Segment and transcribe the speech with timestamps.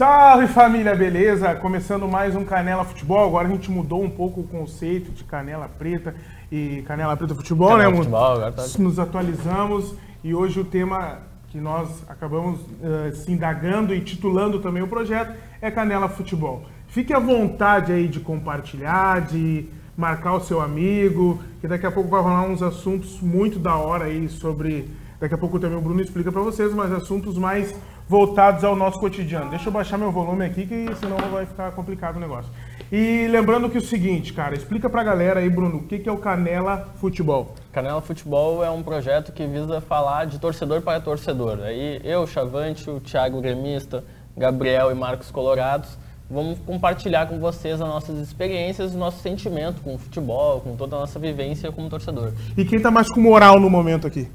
[0.00, 1.52] Salve família, beleza?
[1.56, 3.26] Começando mais um Canela Futebol.
[3.26, 6.14] Agora a gente mudou um pouco o conceito de Canela Preta
[6.52, 7.96] e Canela Preta Futebol, Canela né?
[7.96, 13.92] Futebol, agora tá- Nos atualizamos e hoje o tema que nós acabamos eh, se indagando
[13.92, 16.62] e titulando também o projeto é Canela Futebol.
[16.86, 22.08] Fique à vontade aí de compartilhar, de marcar o seu amigo, que daqui a pouco
[22.08, 24.88] vai rolar uns assuntos muito da hora aí sobre.
[25.18, 27.74] Daqui a pouco também o Bruno explica para vocês, mas assuntos mais
[28.08, 29.50] voltados ao nosso cotidiano.
[29.50, 32.50] Deixa eu baixar meu volume aqui, que senão vai ficar complicado o negócio.
[32.90, 36.12] E lembrando que é o seguinte, cara, explica pra galera aí, Bruno, o que é
[36.12, 37.54] o Canela Futebol?
[37.70, 41.60] Canela Futebol é um projeto que visa falar de torcedor para torcedor.
[41.60, 44.02] Aí eu, Chavante, o Thiago Gremista,
[44.36, 45.98] Gabriel e Marcos Colorados
[46.30, 50.96] vamos compartilhar com vocês as nossas experiências, o nosso sentimento com o futebol, com toda
[50.96, 52.32] a nossa vivência como torcedor.
[52.56, 54.28] E quem tá mais com moral no momento aqui?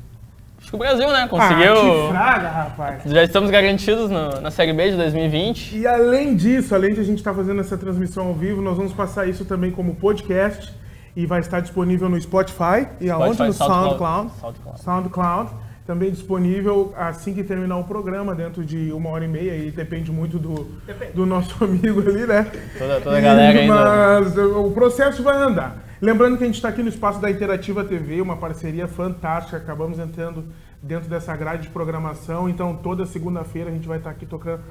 [0.73, 1.75] Que o Brasil, né, Ah, conseguiu.
[1.75, 3.03] que fraga, rapaz.
[3.05, 5.77] Já estamos garantidos no- na Série B de 2020.
[5.77, 8.91] E além disso, além de a gente estar fazendo essa transmissão ao vivo, nós vamos
[8.91, 10.73] passar isso também como podcast
[11.15, 13.35] e vai estar disponível no Spotify e aonde?
[13.35, 13.99] Spotify, No SoundCloud.
[13.99, 14.31] SoundCloud.
[14.41, 14.81] SoundCloud.
[14.81, 15.49] SoundCloud.
[15.85, 20.11] Também disponível assim que terminar o programa, dentro de uma hora e meia, e depende
[20.11, 20.71] muito do,
[21.13, 22.47] do nosso amigo ali, né?
[22.79, 23.75] Toda- toda a galera ainda.
[23.75, 25.83] Mas o processo vai andar.
[26.01, 29.55] Lembrando que a gente está aqui no espaço da Interativa TV, uma parceria fantástica.
[29.55, 30.43] Acabamos entrando
[30.83, 32.49] dentro dessa grade de programação.
[32.49, 34.61] Então, toda segunda-feira a gente vai estar aqui tocando.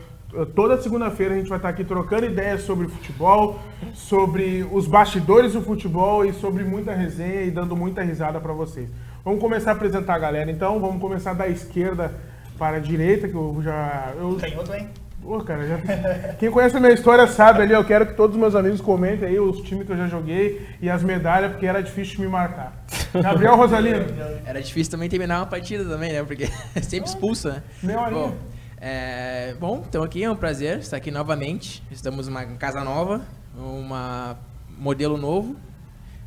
[0.55, 3.59] Toda segunda-feira a gente vai estar aqui trocando ideias sobre futebol,
[3.95, 8.89] sobre os bastidores do futebol e sobre muita resenha e dando muita risada para vocês.
[9.25, 10.79] Vamos começar a apresentar a galera então.
[10.79, 12.13] Vamos começar da esquerda
[12.59, 14.13] para a direita, que eu já.
[14.17, 14.89] Eu, Canhoto, hein?
[15.23, 15.79] Pô, cara, já...
[16.39, 19.29] quem conhece a minha história sabe ali, eu quero que todos os meus amigos comentem
[19.29, 22.29] aí os times que eu já joguei e as medalhas, porque era difícil de me
[22.29, 22.85] marcar.
[23.15, 24.05] Gabriel Rosalino,
[24.45, 26.23] Era difícil também terminar uma partida também, né?
[26.23, 26.47] Porque
[26.83, 27.95] sempre expulsa, né?
[28.11, 28.35] Bom,
[28.81, 31.83] é, bom, então aqui é um prazer estar aqui novamente.
[31.91, 33.23] Estamos numa casa nova,
[33.57, 34.37] uma
[34.79, 35.57] modelo novo.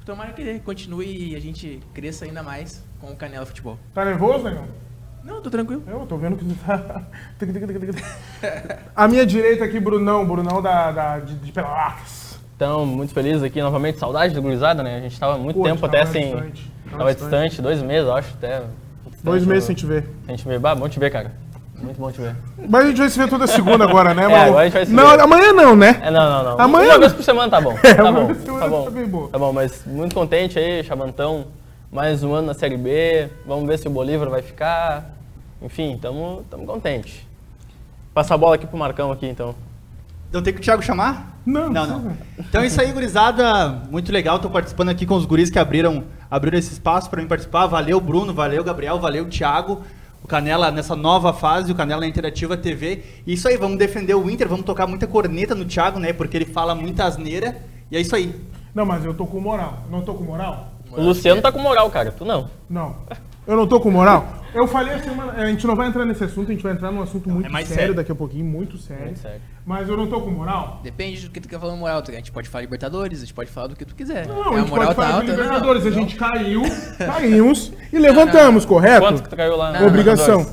[0.06, 3.78] Tomara que continue e a gente cresça ainda mais com o Canela Futebol.
[3.94, 4.66] tá nervoso, negão?
[5.24, 5.84] Não, tô tranquilo.
[5.88, 7.02] Eu tô vendo que tu tá.
[8.96, 12.40] A minha direita aqui, Brunão, Brunão da, da, de, de Pelotas.
[12.56, 13.98] Então, muito feliz aqui novamente.
[13.98, 14.98] Saudade do Gurizada, né?
[14.98, 16.54] A gente tava muito Pô, tempo tava até sem.
[16.86, 17.62] Tava Tava distante.
[17.62, 18.64] dois meses, eu acho, até.
[19.24, 20.08] Dois meses eu- sem te ver.
[20.28, 21.32] A gente vê, bah, bom te ver, cara.
[21.82, 22.36] Muito bom te ver.
[22.70, 24.24] Mas a gente vai se ver toda segunda agora, né?
[24.26, 25.20] É, Mas- agora a gente vai se não, ver.
[25.20, 26.00] amanhã não, né?
[26.02, 26.62] É, não, não, não.
[26.62, 27.76] Amanhã- Uma vez por semana tá bom.
[27.84, 28.26] É, Tá uma bom.
[28.28, 28.84] vez por semana Tá bom.
[28.86, 29.30] tá bem boa.
[29.30, 31.48] Tá bom, mas muito contente aí, Chavantão.
[31.92, 33.30] Mais um ano na Série B.
[33.46, 35.12] Vamos ver se o Bolívar vai ficar.
[35.62, 37.28] Enfim, tamo, tamo contente.
[38.14, 39.54] Passa a bola aqui pro Marcão aqui, então.
[40.32, 41.38] Não tem que o Thiago chamar?
[41.46, 42.18] Não, não, não não.
[42.40, 43.70] Então é isso aí, gurizada.
[43.90, 44.40] Muito legal.
[44.40, 46.04] Tô participando aqui com os guris que abriram,
[46.36, 47.66] abriram esse espaço para mim participar.
[47.66, 48.34] Valeu, Bruno.
[48.34, 49.00] Valeu, Gabriel.
[49.00, 49.82] Valeu, Thiago.
[50.22, 53.04] O Canela nessa nova fase, o Canela na Interativa TV.
[53.26, 56.12] E isso aí, vamos defender o Inter, vamos tocar muita corneta no Thiago, né?
[56.12, 57.56] Porque ele fala muita asneira.
[57.90, 58.36] E é isso aí.
[58.74, 59.84] Não, mas eu tô com moral.
[59.90, 60.74] Não tô com moral?
[60.92, 62.12] O Luciano tá com moral, cara.
[62.12, 62.50] Tu não.
[62.70, 62.98] Não.
[63.48, 64.44] Eu não tô com moral?
[64.56, 65.34] Eu falei a semana.
[65.34, 67.50] A gente não vai entrar nesse assunto, a gente vai entrar num assunto muito é
[67.50, 67.96] mais sério, sério.
[67.96, 69.04] daqui a pouquinho, muito sério.
[69.06, 69.42] Muito sério.
[69.66, 70.80] Mas eu não tô com moral?
[70.82, 72.02] Depende do que tu quer falar moral.
[72.08, 74.26] A gente pode falar Libertadores, a gente pode falar do que tu quiser.
[74.26, 75.36] Não, É, a gente pode falar de né?
[75.36, 75.86] Libertadores.
[75.86, 76.62] A gente caiu,
[76.98, 79.02] caímos e levantamos, correto?
[79.02, 79.74] Quanto que tu caiu lá?
[79.74, 80.46] Não, Obrigação.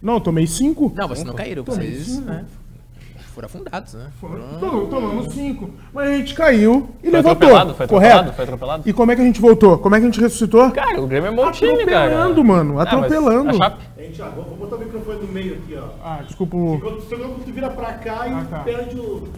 [0.00, 0.92] Não, eu tomei cinco.
[0.94, 2.26] Não, vocês não caíram, vocês cinco.
[2.26, 2.44] né,
[3.38, 4.06] foram afundados, né?
[4.60, 5.70] Tom- Tomamos cinco.
[5.92, 7.32] Mas a gente caiu e Foi levantou.
[7.48, 8.10] atropelado, foi correto?
[8.14, 8.82] atropelado, foi atropelado.
[8.88, 9.78] E como é que a gente voltou?
[9.78, 10.70] Como é que a gente ressuscitou?
[10.72, 12.06] Cara, o Grêmio é bom time, cara.
[12.06, 13.50] Atropelando, mano, Ah, mas atropelando.
[13.50, 13.82] a Chape?
[13.98, 15.88] Hein, Thiago, vou botar o microfone no meio aqui, ó.
[16.04, 16.56] Ah, desculpa.
[16.56, 18.58] você tu vira pra cá e Ah, tá.
[18.60, 19.28] perde o.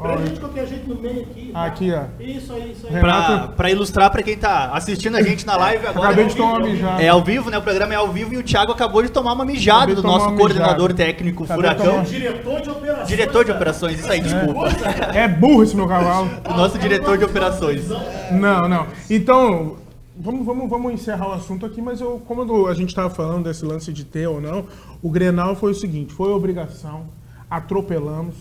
[0.00, 1.50] Ó, Prende de qualquer jeito no meio aqui.
[1.52, 1.64] tá?
[1.64, 2.04] Aqui, ó.
[2.22, 2.92] Isso aí, isso aí.
[2.92, 6.06] Renato- Pra, pra ilustrar pra quem tá assistindo a gente na live agora.
[6.06, 7.02] Acabei de tomar uma mijada.
[7.02, 7.58] É ao vivo, né?
[7.58, 10.02] O programa é ao vivo e o Thiago acabou de tomar uma mijada Acabei do
[10.02, 10.94] nosso coordenador mijada.
[10.94, 11.90] técnico Acabei Furacão.
[11.90, 13.08] tomar- Diretor de operações.
[13.08, 13.56] Diretor de cara.
[13.58, 14.68] operações, isso aí, desculpa.
[15.14, 16.30] É burro esse meu cavalo.
[16.48, 17.88] O nosso diretor de operações.
[18.30, 18.86] Não, não.
[19.10, 19.78] Então,
[20.16, 23.64] vamos, vamos, vamos encerrar o assunto aqui, mas eu, como a gente estava falando desse
[23.64, 24.66] lance de ter ou não,
[25.02, 27.06] o Grenal foi o seguinte, foi obrigação,
[27.50, 28.34] atropelamos,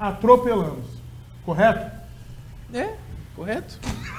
[0.00, 0.86] atropelamos,
[1.44, 1.90] correto?
[2.72, 2.88] É,
[3.36, 3.78] correto.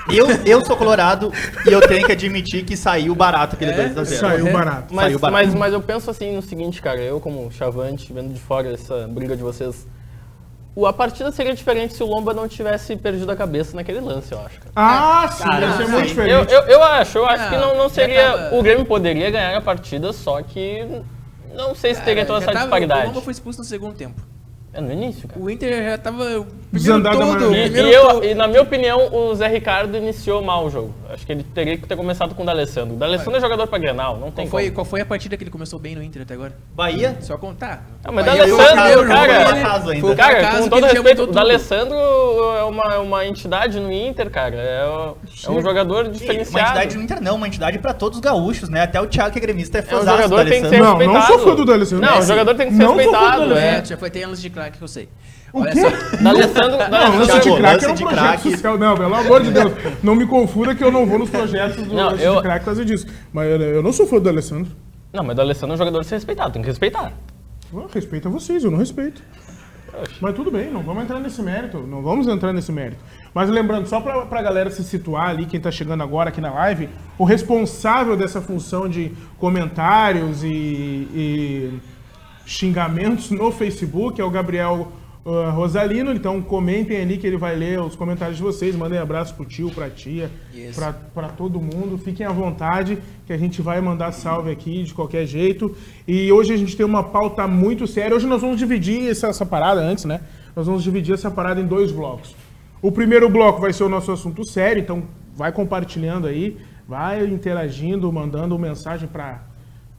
[0.09, 1.31] Eu, eu sou colorado
[1.67, 4.05] e eu tenho que admitir que saiu barato aquele 2x0.
[4.05, 4.93] Saiu barato.
[4.93, 5.45] Mas, Saiu barato.
[5.47, 9.07] mas, mas eu penso assim no seguinte, cara, eu como chavante, vendo de fora essa
[9.07, 9.87] briga de vocês,
[10.75, 14.31] o- a partida seria diferente se o Lomba não tivesse perdido a cabeça naquele lance,
[14.31, 14.71] eu acho, cara.
[14.75, 15.91] Ah, sim, Cara, ia ser sim.
[15.91, 16.53] muito Eu, diferente.
[16.53, 18.31] eu, eu acho, eu acho Não, que não, não seria.
[18.31, 20.85] tava- O Grêmio poderia ganhar a partida, só que
[21.55, 23.07] não sei se teria toda essa tava- O disparidade.
[23.07, 24.21] Lomba foi expulso no segundo tempo.
[24.73, 25.39] É no início, cara.
[25.41, 26.45] O Inter já tava.
[26.71, 27.53] Desandado da todo.
[27.53, 30.93] E, e eu, e na minha opinião, o Zé Ricardo iniciou mal o jogo.
[31.09, 32.95] Acho que ele teria que ter começado com o D'Alessandro.
[32.95, 34.75] O D'Alessandro é jogador pra Grenal, não tem Qual foi, como.
[34.75, 36.53] qual foi a partida que ele começou bem no Inter até agora?
[36.73, 37.17] Bahia?
[37.19, 37.85] Só contar.
[38.01, 41.27] Ah, mas Bahia foi o D'Alessandro, cara, foi Cara, acaso com todo respeito, o.
[41.27, 41.97] D'Alessandro
[42.57, 44.55] é uma, uma entidade no Inter, cara.
[44.55, 44.85] É,
[45.45, 46.49] é um jogador diferenciado.
[46.49, 48.83] uma entidade no Inter não, uma entidade pra todos os gaúchos, né?
[48.83, 50.79] Até o Thiago que é gremista é É um jogador tem que ser.
[50.79, 51.27] Não, não respeitado.
[51.27, 52.05] sou fã do D'Alessandro.
[52.05, 53.39] Não, É, o jogador tem que ser não sou fã do respeitado.
[53.41, 53.57] D'Alessandro.
[53.59, 53.79] É.
[53.81, 55.09] É, já foi ter lance de craque que eu sei.
[55.53, 55.81] O Olha quê?
[55.81, 55.89] só.
[56.23, 58.77] D'Alessandro, Não, D'Alessandro- lance de craque lance é um projeto social.
[58.77, 59.73] Não, pelo amor de Deus.
[60.03, 62.59] Não me confunda que eu não vou nos projetos do Não, lance eu- de por
[62.59, 63.05] causa disso.
[63.33, 64.71] Mas eu, eu não sou fã do Alessandro.
[65.13, 67.11] Não, mas o D'Alessandro é um jogador de ser respeitado, tem que respeitar.
[67.75, 69.21] Ah, Respeito a vocês, eu não respeito.
[70.21, 71.79] Mas tudo bem, não vamos entrar nesse mérito.
[71.79, 73.03] Não vamos entrar nesse mérito.
[73.33, 76.49] Mas lembrando, só pra, pra galera se situar ali, quem tá chegando agora aqui na
[76.53, 76.87] live,
[77.17, 81.79] o responsável dessa função de comentários e, e
[82.51, 84.91] xingamentos no Facebook é o Gabriel
[85.25, 86.11] ah, Rosalino.
[86.11, 88.75] Então comentem ali que ele vai ler os comentários de vocês.
[88.75, 90.75] Mandem abraço pro tio, pra tia, Isso.
[90.75, 91.97] pra, pra todo mundo.
[91.97, 95.75] Fiquem à vontade, que a gente vai mandar salve aqui de qualquer jeito.
[96.07, 98.15] E hoje a gente tem uma pauta muito séria.
[98.15, 100.21] Hoje nós vamos dividir essa, essa parada antes, né?
[100.55, 102.35] Nós vamos dividir essa parada em dois blocos.
[102.81, 105.03] O primeiro bloco vai ser o nosso assunto sério, então
[105.35, 106.57] vai compartilhando aí,
[106.87, 109.50] vai interagindo, mandando mensagem para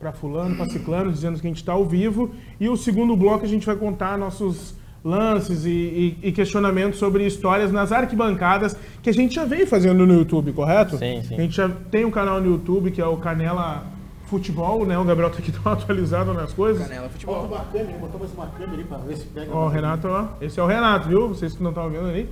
[0.03, 2.33] para fulano, para ciclano, dizendo que a gente está ao vivo.
[2.59, 7.25] E o segundo bloco a gente vai contar nossos lances e, e- e questionamentos sobre
[7.25, 10.99] histórias nas arquibancadas que a gente já vem fazendo no YouTube, correto?
[10.99, 11.37] Sim, sim.
[11.37, 13.85] A gente já tem um canal no YouTube que é o Canela
[14.27, 14.99] Futebol, né?
[14.99, 16.83] O Gabriel tá aqui dando uma atualizada nas coisas.
[16.83, 17.45] Canela Bota Futebol.
[17.47, 19.55] uma câmera, botar mais uma câmera ali pra ver se pega.
[19.55, 20.27] Ó, o Renato, ó.
[20.41, 21.29] Esse é o Renato, viu?
[21.29, 22.29] Vocês que não estão vendo ali.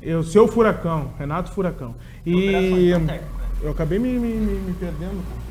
[0.00, 1.94] Eu, seu Furacão, Renato Furacão.
[2.24, 2.90] E
[3.62, 5.43] eu acabei me, me, me- me perdendo, cara.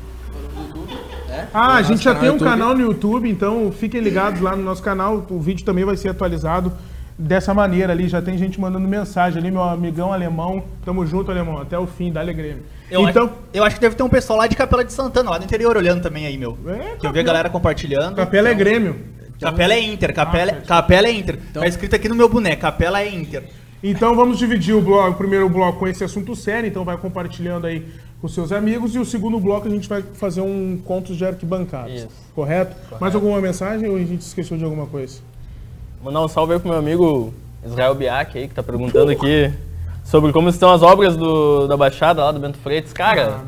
[1.28, 1.46] É?
[1.52, 2.48] Ah, a gente já tem um YouTube.
[2.48, 5.26] canal no YouTube, então fiquem ligados lá no nosso canal.
[5.28, 6.72] O vídeo também vai ser atualizado
[7.18, 8.08] dessa maneira ali.
[8.08, 10.64] Já tem gente mandando mensagem ali, meu amigão alemão.
[10.84, 12.62] Tamo junto, alemão, até o fim, dá Grêmio.
[12.90, 15.30] Eu, então, acho, eu acho que deve ter um pessoal lá de Capela de Santana,
[15.30, 16.56] lá do interior, olhando também aí, meu.
[16.66, 18.14] É, que eu vi a galera compartilhando.
[18.14, 18.96] Capela é Grêmio.
[19.40, 21.38] Capela é Inter, Capela, Ah, Capela é Inter.
[21.50, 23.42] Então- Tá escrito aqui no meu boneco, Capela é Inter.
[23.82, 27.66] Então vamos dividir o, bloco, o primeiro bloco com esse assunto sério, então vai compartilhando
[27.66, 27.86] aí
[28.24, 31.92] com seus amigos e o segundo bloco a gente vai fazer um contos de arquibancadas.
[31.92, 32.08] Isso.
[32.34, 32.74] Correto?
[32.98, 35.20] Mais alguma mensagem ou a gente esqueceu de alguma coisa?
[36.02, 39.52] Mandar um salve aí pro meu amigo Israel Biak aí, que tá perguntando aqui
[40.02, 42.94] sobre como estão as obras do, da Baixada lá do Bento Freitas.
[42.94, 43.42] Cara,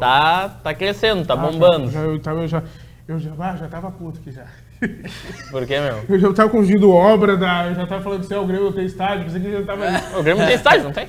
[0.00, 1.88] tá, tá crescendo, tá Ah, bombando.
[1.88, 2.60] Já, eu, tava, eu já,
[3.06, 4.46] eu já, ah, já tava puto aqui já.
[5.52, 6.02] Por quê, meu?
[6.10, 9.24] Eu já tava construindo obra, da, eu já tava falando é o Grêmio tem estádio,
[9.26, 9.84] pensei que já tava.
[10.18, 11.06] O Grêmio tem estádio, não tem?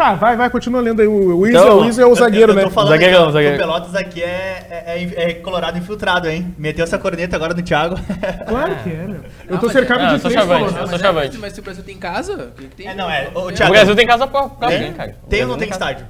[0.00, 1.06] Tá, vai, vai, continua lendo aí.
[1.06, 2.62] O, o, Isa, Então, o Isa é o zagueiro, eu, né?
[2.62, 3.54] Eu tô falando Zagueirão, que zagueiro.
[3.54, 6.54] o Pelotas aqui é, é, é- é colorado infiltrado, hein?
[6.56, 7.96] Meteu essa corneta agora no Thiago.
[8.48, 9.20] Claro que é, meu.
[9.48, 11.38] Eu tô cercado Ah, de três chavante, eu sou Mas, chavante.
[11.38, 12.88] mas se o Brasil tem casa, o tem?
[12.88, 13.28] É, não, é.
[13.34, 15.16] O Thiago, Brasil tem casa pra, pra tem, alguém, cara.
[15.22, 16.06] O tem ou não tem estádio?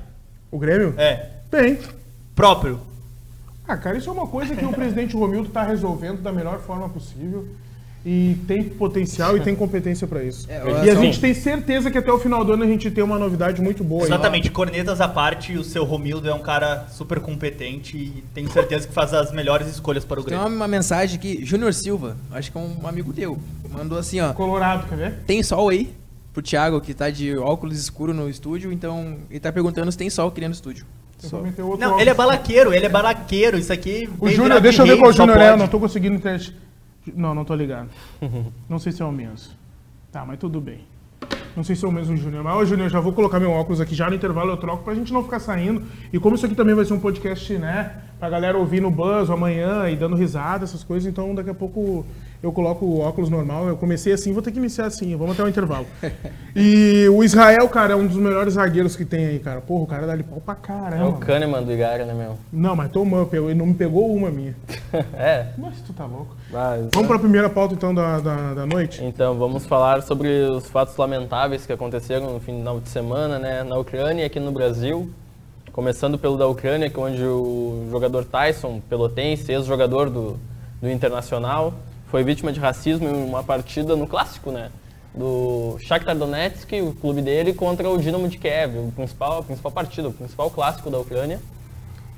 [0.50, 0.94] O Grêmio?
[0.96, 1.26] É.
[1.50, 1.78] Tem.
[2.34, 2.81] Próprio.
[3.66, 6.88] Ah, cara, isso é uma coisa que o presidente Romildo está resolvendo da melhor forma
[6.88, 7.46] possível.
[8.05, 10.47] E tem potencial e tem competência para isso.
[10.50, 13.05] É, e a gente tem certeza que até o final do ano a gente tem
[13.05, 14.05] uma novidade muito boa.
[14.05, 14.08] aí.
[14.08, 18.88] Exatamente, cornetas à parte, o seu Romildo é um cara super competente e tenho certeza
[18.88, 20.47] que faz as melhores escolhas para o Tem Grêmio.
[20.47, 23.38] uma, uma mensagem aqui, Júnior Silva, acho que é um amigo teu,
[23.70, 24.32] mandou assim, ó.
[24.32, 25.14] Colorado, quer ver?
[25.26, 25.93] Tem sol aí?
[26.32, 30.08] Pro Thiago, que tá de óculos escuro no estúdio, então ele tá perguntando se tem
[30.08, 30.87] sol aqui do estúdio.
[31.31, 32.00] Não, óculos.
[32.00, 34.08] ele é balaqueiro, ele é balaqueiro, isso aqui...
[34.19, 36.56] O Júnior, deixa eu ver qual o Júnior é, eu não tô conseguindo teste.
[37.17, 37.89] Não, não tô ligado.
[38.69, 39.55] Não sei se é o mesmo.
[40.12, 40.81] Tá, mas tudo bem.
[41.57, 42.45] Não sei se é o mesmo Júnior.
[42.45, 44.95] Mas, ô Júnior, já vou colocar meu óculos aqui já no intervalo, eu troco pra
[44.95, 45.83] gente não ficar saindo.
[46.12, 48.02] E como isso aqui também vai ser um podcast, né?
[48.19, 52.05] Pra galera ouvir no buzz amanhã e dando risada, essas coisas, então daqui a pouco
[52.42, 53.68] eu coloco o óculos normal.
[53.68, 55.87] Eu comecei assim, vou ter que iniciar assim, vamos até o intervalo.
[56.56, 59.61] E o Israel, cara, é um dos melhores zagueiros que tem aí, cara.
[59.61, 61.09] Porra, o cara dá ali pau pra É caramba.
[61.09, 62.37] o Kahneman do Igara, né, meu?
[62.52, 64.54] Não, mas tomou, ele não me pegou uma minha.
[65.14, 65.49] é.
[65.59, 66.35] Mas tu tá louco.
[66.50, 69.04] Mas, Vamos para a primeira pauta então da, da, da noite?
[69.04, 73.76] Então, vamos falar sobre os fatos lamentáveis que aconteceram no final de semana, né, na
[73.76, 75.11] Ucrânia e aqui no Brasil.
[75.73, 80.37] Começando pelo da Ucrânia, que é onde o jogador Tyson, pelotense, ex-jogador do,
[80.82, 81.75] do Internacional,
[82.11, 84.71] foi vítima de racismo em uma partida no clássico, né?
[85.14, 89.73] Do Shakhtar Donetsk, o clube dele, contra o Dinamo de Kiev, o principal, a principal
[89.73, 91.40] partida, o principal clássico da Ucrânia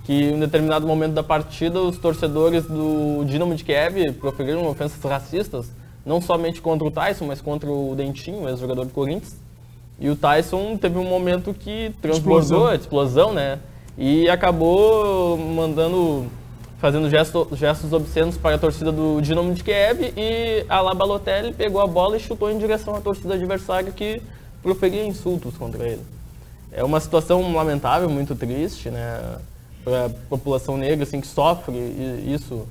[0.04, 5.70] que em determinado momento da partida os torcedores do Dinamo de Kiev proferiram ofensas racistas,
[6.04, 9.36] não somente contra o Tyson, mas contra o Dentinho, ex-jogador do Corinthians.
[10.00, 12.74] E o Tyson teve um momento que transbordou, Explosão.
[12.74, 13.60] explosão, né?
[13.96, 16.26] E acabou mandando
[16.82, 20.96] fazendo gesto, gestos obscenos para a torcida do Dinamo de Kiev e a La
[21.56, 24.20] pegou a bola e chutou em direção à torcida adversária que
[24.60, 26.02] proferia insultos contra ele.
[26.72, 29.36] É uma situação lamentável, muito triste, né,
[29.84, 31.72] para a população negra assim que sofre
[32.26, 32.66] isso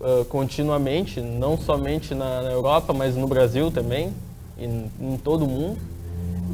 [0.00, 4.14] uh, continuamente, não somente na, na, Europa, mas no Brasil também,
[4.56, 5.78] e em todo o mundo.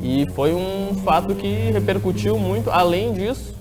[0.02, 2.70] E foi um fato que repercutiu muito.
[2.70, 3.53] Além disso,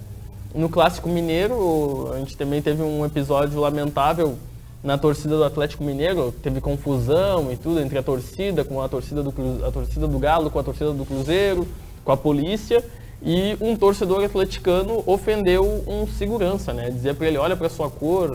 [0.54, 4.38] no Clássico Mineiro, a gente também teve um episódio lamentável
[4.84, 9.24] na torcida do Atlético Mineiro, teve confusão e tudo entre a torcida, com a torcida
[9.24, 9.34] do,
[9.66, 11.66] a torcida do Galo, com a torcida do Cruzeiro,
[12.04, 12.84] com a polícia,
[13.22, 16.90] e um torcedor atleticano ofendeu um segurança, né?
[16.92, 18.32] Dizia para ele, olha para sua cor,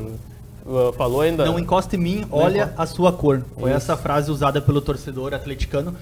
[0.64, 1.44] uh, falou ainda...
[1.44, 3.44] Não encosta em mim, olha a sua cor.
[3.60, 3.76] Foi Isso.
[3.76, 5.94] essa frase usada pelo torcedor atleticano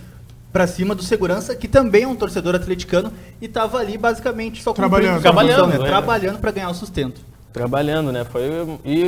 [0.56, 4.72] para cima do segurança, que também é um torcedor atleticano e estava ali basicamente só
[4.72, 5.86] trabalhando, trabalhando, né?
[5.86, 7.20] trabalhando para ganhar o sustento.
[7.52, 8.24] Trabalhando, né?
[8.24, 8.40] Foi
[8.82, 9.04] e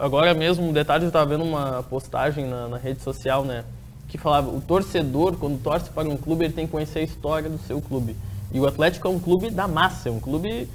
[0.00, 3.64] agora mesmo, um detalhe, eu estava vendo uma postagem na, na, rede social, né?
[4.08, 7.48] Que falava, o torcedor, quando torce para um clube, ele tem que conhecer a história
[7.48, 8.16] do seu clube.
[8.52, 10.68] E o Atlético é um clube da massa, é um clube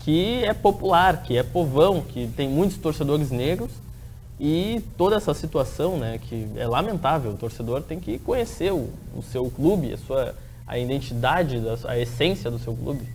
[0.00, 3.70] que é popular, que é povão, que tem muitos torcedores negros
[4.38, 9.22] e toda essa situação, né, que é lamentável, o torcedor tem que conhecer o, o
[9.22, 10.34] seu clube, a sua
[10.66, 13.06] a identidade, a essência do seu clube.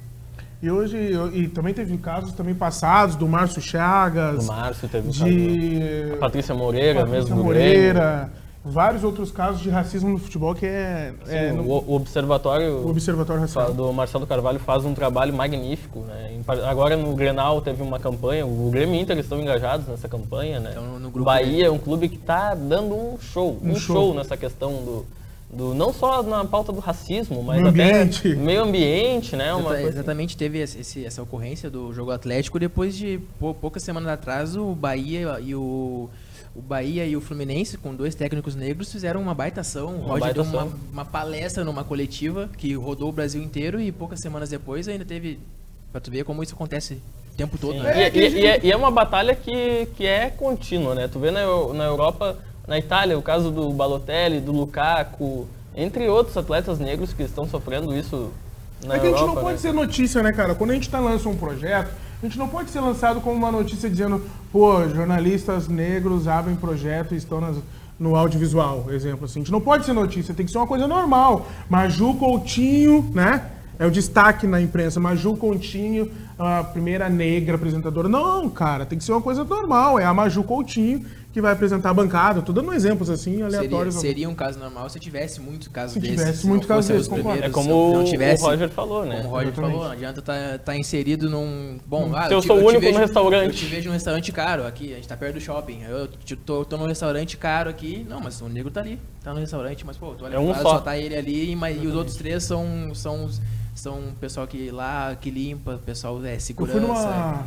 [0.62, 0.96] E hoje,
[1.34, 4.46] e também teve casos também passados do Márcio Chagas.
[4.46, 5.20] Do Márcio teve um de...
[5.20, 6.14] caso.
[6.14, 8.32] A Patrícia Moreira Patrícia mesmo Moreira
[8.64, 11.14] vários outros casos de racismo no futebol que é.
[11.26, 16.02] Sim, é no, o, Observatório, o Observatório Racial do Marcelo Carvalho faz um trabalho magnífico.
[16.02, 16.40] Né?
[16.68, 20.60] Agora no Grenal teve uma campanha, o Grêmio e Inter estão engajados nessa campanha.
[20.60, 20.70] Né?
[20.72, 23.96] Então, no grupo Bahia é um clube que está dando um show, um, um show.
[23.96, 25.06] show nessa questão do,
[25.52, 28.36] do, não só na pauta do racismo, mas meio até ambiente.
[28.36, 29.54] meio ambiente, né?
[29.56, 33.20] Uma Exata, exatamente teve esse, essa ocorrência do jogo Atlético depois de
[33.60, 36.10] poucas semanas atrás o Bahia e o
[36.56, 39.96] o Bahia e o Fluminense, com dois técnicos negros, fizeram uma baita ação.
[39.96, 44.20] O Roger deu uma, uma, palestra numa coletiva que rodou o Brasil inteiro e poucas
[44.20, 45.40] semanas depois ainda teve.
[45.92, 47.02] Pra tu ver como isso acontece
[47.34, 47.82] o tempo todo.
[47.82, 48.10] Né?
[48.10, 51.08] E, e, e, é, e, é, uma batalha que, que é contínua, né?
[51.08, 51.42] Tu vê na,
[51.74, 57.24] na Europa, na Itália, o caso do Balotelli, do Lukaku, entre outros atletas negros que
[57.24, 58.32] estão sofrendo isso
[58.86, 59.62] na é que Europa, a gente não pode né?
[59.62, 60.56] ser notícia, né, cara?
[60.56, 63.52] Quando a gente tá lançando um projeto, a gente não pode ser lançado como uma
[63.52, 67.58] notícia dizendo, pô, jornalistas negros abrem projeto e estão nas,
[68.00, 69.40] no audiovisual, exemplo assim.
[69.40, 71.48] A gente não pode ser notícia, tem que ser uma coisa normal.
[71.68, 73.44] Maju Coutinho, né?
[73.80, 75.00] É o destaque na imprensa.
[75.00, 78.08] Maju Coutinho, a primeira negra apresentadora.
[78.08, 79.98] Não, cara, tem que ser uma coisa normal.
[79.98, 82.40] É a Maju Coutinho que vai apresentar a bancada.
[82.40, 83.96] Estou dando exemplos assim, aleatórios.
[83.96, 86.18] Seria, seria um caso normal se tivesse muitos casos se desses.
[86.18, 87.12] Tivesse muito casos desses,
[87.42, 89.18] É como não tivesse, o Roger falou, né?
[89.18, 89.74] Como o Roger Exatamente.
[89.74, 91.78] falou, não adianta estar tá, tá inserido num...
[91.86, 92.16] Bom, hum.
[92.16, 93.46] ah, se eu, eu sou o único vejo, no restaurante.
[93.48, 95.84] Eu te vejo num restaurante caro aqui, a gente está perto do shopping.
[95.84, 96.08] Eu
[96.46, 98.06] tô, tô num restaurante caro aqui.
[98.10, 100.54] Não, mas o negro tá ali, tá no restaurante, mas pô, tô olhando é um
[100.56, 100.62] só.
[100.62, 102.94] só tá ele ali, mas, e os outros três são...
[102.94, 103.30] são
[103.74, 106.78] são pessoal que lá que limpa, pessoal é segurança.
[106.78, 107.46] Eu fui, numa,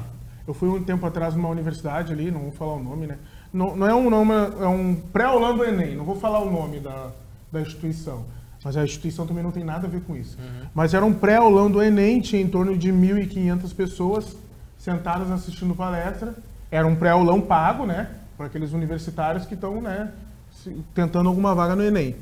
[0.48, 3.18] eu fui um tempo atrás numa universidade ali, não vou falar o nome, né?
[3.54, 7.12] Não, não é um nome, é um pré-Holanda Enem, não vou falar o nome da,
[7.52, 8.24] da instituição.
[8.64, 10.36] Mas a instituição também não tem nada a ver com isso.
[10.40, 10.66] Uhum.
[10.74, 14.36] Mas era um pré-Holanda Enem, tinha em torno de 1.500 pessoas
[14.76, 16.34] sentadas assistindo palestra.
[16.68, 18.10] Era um pré-aulão pago, né?
[18.36, 20.10] Para aqueles universitários que estão, né,
[20.92, 22.16] tentando alguma vaga no Enem.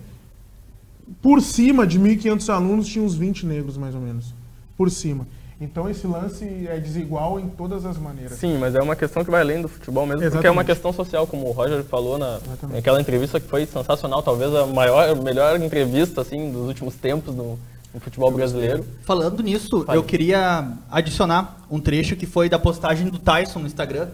[1.23, 4.35] Por cima de 1.500 alunos, tinha uns 20 negros, mais ou menos.
[4.77, 5.27] Por cima.
[5.63, 8.37] Então esse lance é desigual em todas as maneiras.
[8.37, 10.33] Sim, mas é uma questão que vai além do futebol mesmo, Exatamente.
[10.35, 14.25] porque é uma questão social, como o Roger falou na, naquela entrevista que foi sensacional,
[14.25, 17.57] talvez a maior, a melhor entrevista assim dos últimos tempos no,
[17.95, 18.85] no futebol brasileiro.
[19.05, 19.97] Falando nisso, Fale.
[19.97, 24.09] eu queria adicionar um trecho que foi da postagem do Tyson no Instagram,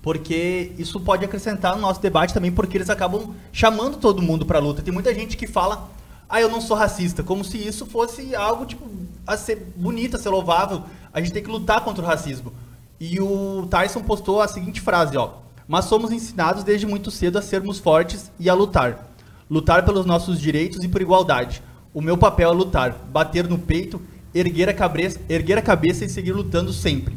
[0.00, 4.58] porque isso pode acrescentar no nosso debate também, porque eles acabam chamando todo mundo para
[4.58, 4.80] luta.
[4.80, 5.90] Tem muita gente que fala
[6.28, 8.88] ah, eu não sou racista, como se isso fosse algo tipo
[9.26, 10.82] a ser bonito, a ser louvável.
[11.12, 12.52] A gente tem que lutar contra o racismo.
[13.00, 15.34] E o Tyson postou a seguinte frase, ó:
[15.66, 19.10] "Mas somos ensinados desde muito cedo a sermos fortes e a lutar.
[19.50, 21.62] Lutar pelos nossos direitos e por igualdade.
[21.92, 24.00] O meu papel é lutar, bater no peito,
[24.34, 27.16] erguer a cabeça, erguer a cabeça e seguir lutando sempre."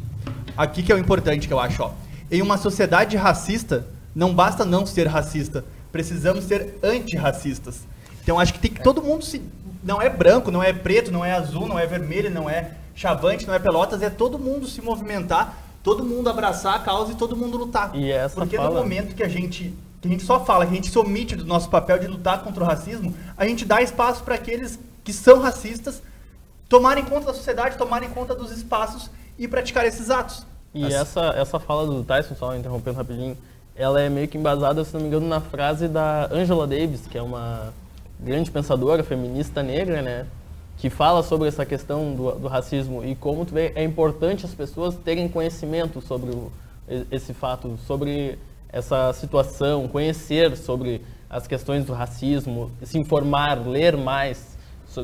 [0.56, 1.92] Aqui que é o importante que eu acho, ó.
[2.30, 7.86] Em uma sociedade racista, não basta não ser racista, precisamos ser antirracistas.
[8.22, 9.40] Então acho que tem que todo mundo se.
[9.82, 13.46] Não é branco, não é preto, não é azul, não é vermelho, não é chavante,
[13.46, 17.36] não é pelotas, é todo mundo se movimentar, todo mundo abraçar a causa e todo
[17.36, 17.94] mundo lutar.
[17.94, 18.70] E essa Porque fala...
[18.70, 21.34] no momento que a gente que a gente só fala, que a gente se omite
[21.34, 25.12] do nosso papel de lutar contra o racismo, a gente dá espaço para aqueles que
[25.12, 26.00] são racistas
[26.68, 30.46] tomarem conta da sociedade, tomarem conta dos espaços e praticar esses atos.
[30.72, 33.36] E Assim- essa, essa fala do Tyson, só interrompendo rapidinho,
[33.74, 37.16] ela é meio que embasada, se não me engano, na frase da Angela Davis, que
[37.16, 37.72] é uma
[38.20, 40.26] grande pensadora feminista negra, né?
[40.76, 44.54] Que fala sobre essa questão do, do racismo e como tu vê, é importante as
[44.54, 46.52] pessoas terem conhecimento sobre o-
[47.10, 48.38] esse fato, sobre
[48.70, 54.56] essa situação, conhecer sobre as questões do racismo, se informar, ler mais,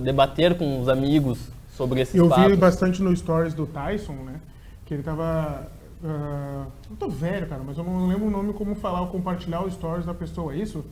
[0.03, 1.39] debater com os amigos
[1.77, 2.59] sobre esses Eu vi fatos.
[2.59, 4.41] bastante no stories do Tyson, né?
[4.87, 5.69] Que ele tava.
[6.05, 9.63] ah, eu tô velho, cara, mas eu não lembro o nome como falar ou compartilhar
[9.65, 10.85] o stories da pessoa, é isso?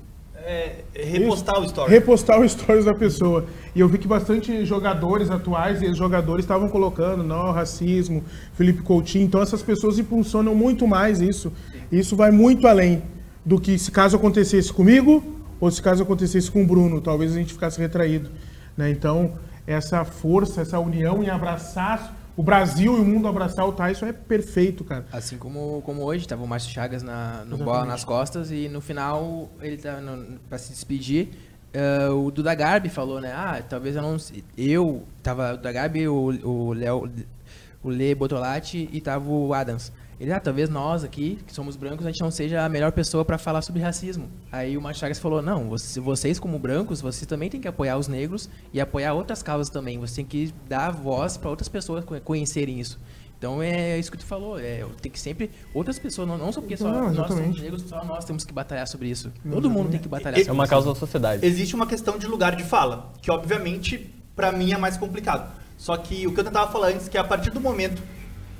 [0.44, 1.90] É, repostar o story.
[1.90, 3.46] Repostar o stories da pessoa.
[3.74, 9.24] E eu vi que bastante jogadores atuais e jogadores estavam colocando, não, racismo, Felipe Coutinho.
[9.24, 11.52] Então essas pessoas impulsionam muito mais isso.
[11.90, 13.02] E isso vai muito além
[13.44, 15.22] do que se caso acontecesse comigo
[15.60, 17.00] ou se caso acontecesse com o Bruno.
[17.00, 18.30] Talvez a gente ficasse retraído.
[18.76, 18.90] Né?
[18.90, 19.34] Então,
[19.64, 24.12] essa força, essa união em abraçar o Brasil e o mundo abraçar o Tyson é
[24.12, 25.04] perfeito, cara.
[25.12, 28.80] Assim como, como hoje, tava o Márcio Chagas na, no bola nas costas e no
[28.80, 31.28] final, ele tá no, pra se despedir,
[31.72, 33.32] eh, o Duda Garbi falou, né?
[33.34, 34.16] Ah, talvez eu não.
[34.56, 37.10] Eu, tava o Duda Garbi, o, Léo,
[37.82, 39.92] o Lê Botolatti e tava o Adams.
[40.22, 43.24] Ele, ah, talvez nós aqui, que somos brancos, a gente não seja a melhor pessoa
[43.24, 44.28] para falar sobre racismo.
[44.52, 47.98] Aí o Márcio Chagas falou, não, você- vocês como brancos, vocês também têm que apoiar
[47.98, 49.98] os negros e apoiar outras causas também.
[49.98, 53.00] Você tem que dar voz para outras pessoas co- conhecerem isso.
[53.36, 56.60] Então é isso que tu falou, é, tem que sempre outras pessoas, não, não só
[56.60, 59.32] porque só Não, nós somos negros, só nós temos que batalhar sobre isso.
[59.50, 60.70] Todo mundo tem que batalhar É sobre uma isso.
[60.70, 61.44] causa da sociedade.
[61.44, 65.50] Existe uma questão de lugar de fala, que obviamente pra mim é mais complicado.
[65.76, 68.00] Só que o que eu tentava falar antes, que é a partir do momento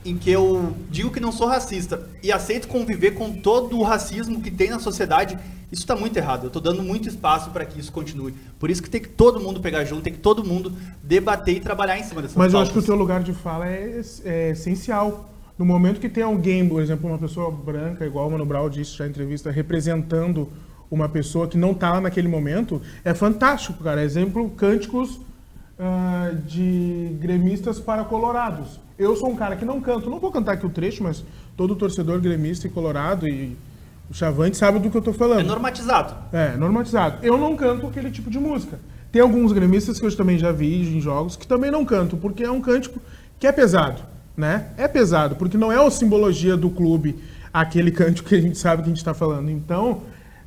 [0.04, 4.40] em que eu digo que não sou racista e aceito conviver com todo o racismo
[4.40, 5.38] que tem na sociedade,
[5.70, 6.44] isso tá muito errado.
[6.44, 8.34] Eu tô dando muito espaço para que isso continue.
[8.58, 11.60] Por isso que tem que todo mundo pegar junto, tem que todo mundo debater e
[11.60, 14.50] trabalhar em cima dessas Mas eu acho que o teu lugar de fala é, é
[14.50, 15.30] essencial.
[15.56, 18.96] No momento que tem alguém, por exemplo, uma pessoa branca, igual o Mano Brown disse
[18.96, 20.48] já em entrevista, representando
[20.90, 24.02] uma pessoa que não tá lá naquele momento, é fantástico, cara.
[24.02, 25.20] Exemplo, cânticos
[25.78, 28.80] ah, de gremistas para colorados.
[28.98, 31.24] Eu sou um cara que não canto, não vou cantar aqui o trecho, mas
[31.56, 33.56] todo torcedor gremista e colorado e
[34.10, 35.40] o Chavante sabe do que eu tô falando.
[35.40, 36.14] É normatizado.
[36.32, 37.24] É, normatizado.
[37.24, 38.78] Eu não canto aquele tipo de música.
[39.10, 42.42] Tem alguns gremistas que eu também já vi em jogos que também não canto, porque
[42.42, 43.00] é um cântico
[43.38, 44.02] que é pesado,
[44.36, 44.68] né?
[44.76, 47.18] É pesado, porque não é a simbologia do clube
[47.52, 49.50] aquele cântico que a gente sabe que a gente está falando.
[49.50, 50.02] Então,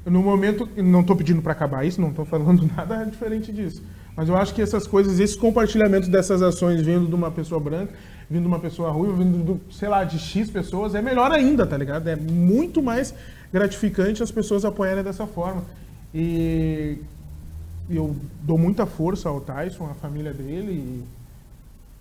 [0.06, 3.84] no momento, não estou pedindo para acabar isso, não estou falando nada diferente disso.
[4.16, 7.94] Mas eu acho que essas coisas, esses compartilhamentos dessas ações vindo de uma pessoa branca,
[8.30, 11.66] vindo de uma pessoa ruiva, vindo, do, sei lá, de X pessoas, é melhor ainda,
[11.66, 12.08] tá ligado?
[12.08, 13.14] É muito mais
[13.52, 15.64] gratificante as pessoas apoiarem dessa forma.
[16.14, 16.98] E
[17.90, 20.72] eu dou muita força ao Tyson, à família dele.
[20.72, 21.04] E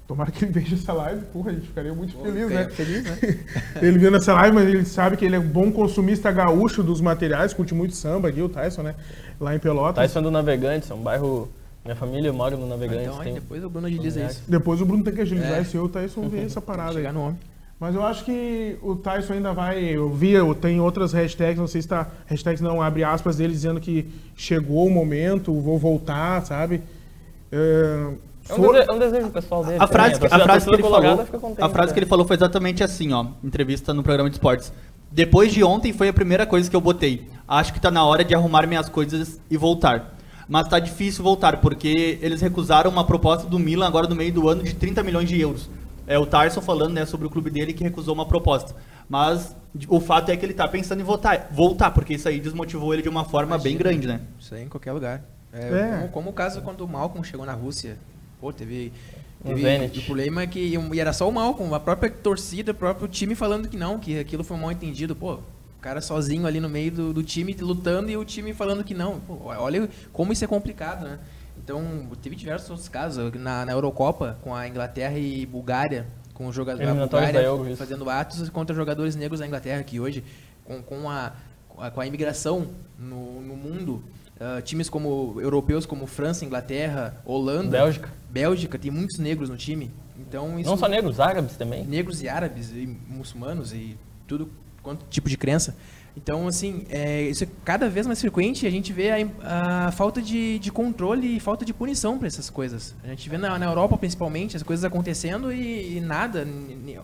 [0.06, 1.24] tomara que ele veja essa live.
[1.26, 2.68] Porra, a gente ficaria muito feliz, né?
[2.70, 3.18] Feliz, né?
[3.82, 7.00] ele vendo essa live, mas ele sabe que ele é um bom consumista gaúcho dos
[7.00, 8.94] materiais, curte muito samba aqui, o Tyson, né?
[9.40, 9.96] Lá em Pelotas.
[9.96, 11.48] Tyson é do Navegantes, é um bairro.
[11.84, 13.06] Minha família mora no Navegantes.
[13.06, 14.42] Então, tem- depois o Bruno agiliza isso.
[14.48, 15.60] Depois o Bruno tem que agilizar É.
[15.60, 16.96] esse eu, o Tyson vê essa parada aí.
[16.96, 17.38] Chegar no homem.
[17.78, 19.82] Mas eu acho que o Tyson ainda vai.
[19.82, 22.06] Eu vi, eu tenho outras hashtags, não sei se tá.
[22.26, 26.80] Hashtags não, abre aspas dele dizendo que chegou o momento, vou voltar, sabe?
[27.52, 28.12] É,
[28.48, 29.76] É um, for- dese- é um desejo pessoal dele.
[29.80, 30.40] A frase, que, também.
[30.40, 31.92] a frase que ele falou, contente, a frase né?
[31.92, 34.72] que ele falou foi exatamente assim, ó, entrevista no programa de esportes.
[35.10, 37.28] Depois de ontem foi a primeira coisa que eu botei.
[37.46, 40.13] Acho que tá na hora de arrumar minhas coisas e voltar.
[40.48, 44.48] Mas tá difícil voltar porque eles recusaram uma proposta do Milan agora no meio do
[44.48, 45.68] ano de 30 milhões de euros.
[46.06, 48.74] É o Tarson falando, né, sobre o clube dele que recusou uma proposta.
[49.08, 49.56] Mas
[49.88, 53.02] o fato é que ele tá pensando em voltar, voltar, porque isso aí desmotivou ele
[53.02, 53.90] de uma forma bem Imagina.
[53.90, 54.20] grande, né?
[54.38, 55.22] Isso aí em qualquer lugar.
[55.52, 55.96] É, É.
[55.96, 57.96] Como, como o caso quando o Malcolm chegou na Rússia.
[58.40, 58.92] Pô, teve.
[59.44, 63.06] Teve o problema é que e era só o Malcolm, a própria torcida, o próprio
[63.06, 65.14] time falando que não, que aquilo foi mal entendido.
[65.14, 65.38] Pô,
[65.84, 69.20] cara sozinho ali no meio do, do time lutando e o time falando que não.
[69.20, 71.18] Pô, olha como isso é complicado, né?
[71.62, 73.32] Então, teve diversos outros casos.
[73.34, 78.08] Na, na Eurocopa, com a Inglaterra e Bulgária, com os jogadores da Bulgária Euro, fazendo
[78.08, 80.24] atos contra jogadores negros da Inglaterra, que hoje,
[80.64, 81.32] com, com, a,
[81.68, 82.68] com a- imigração
[82.98, 84.02] no, no mundo,
[84.40, 88.08] ah, times como europeus como França, Inglaterra, Holanda, Bélgica.
[88.30, 89.90] Bélgica, tem muitos negros no time.
[90.18, 91.84] Então isso Não só negros, árabes também.
[91.84, 94.48] negros e árabes e muçulmanos e tudo
[94.84, 95.74] quanto tipo de crença.
[96.16, 99.10] Então, assim, é, isso é cada vez mais frequente e a gente vê
[99.42, 102.94] a, a falta de, de controle e falta de punição para essas coisas.
[103.02, 106.46] A gente vê na, na Europa, principalmente, as coisas acontecendo e, e nada,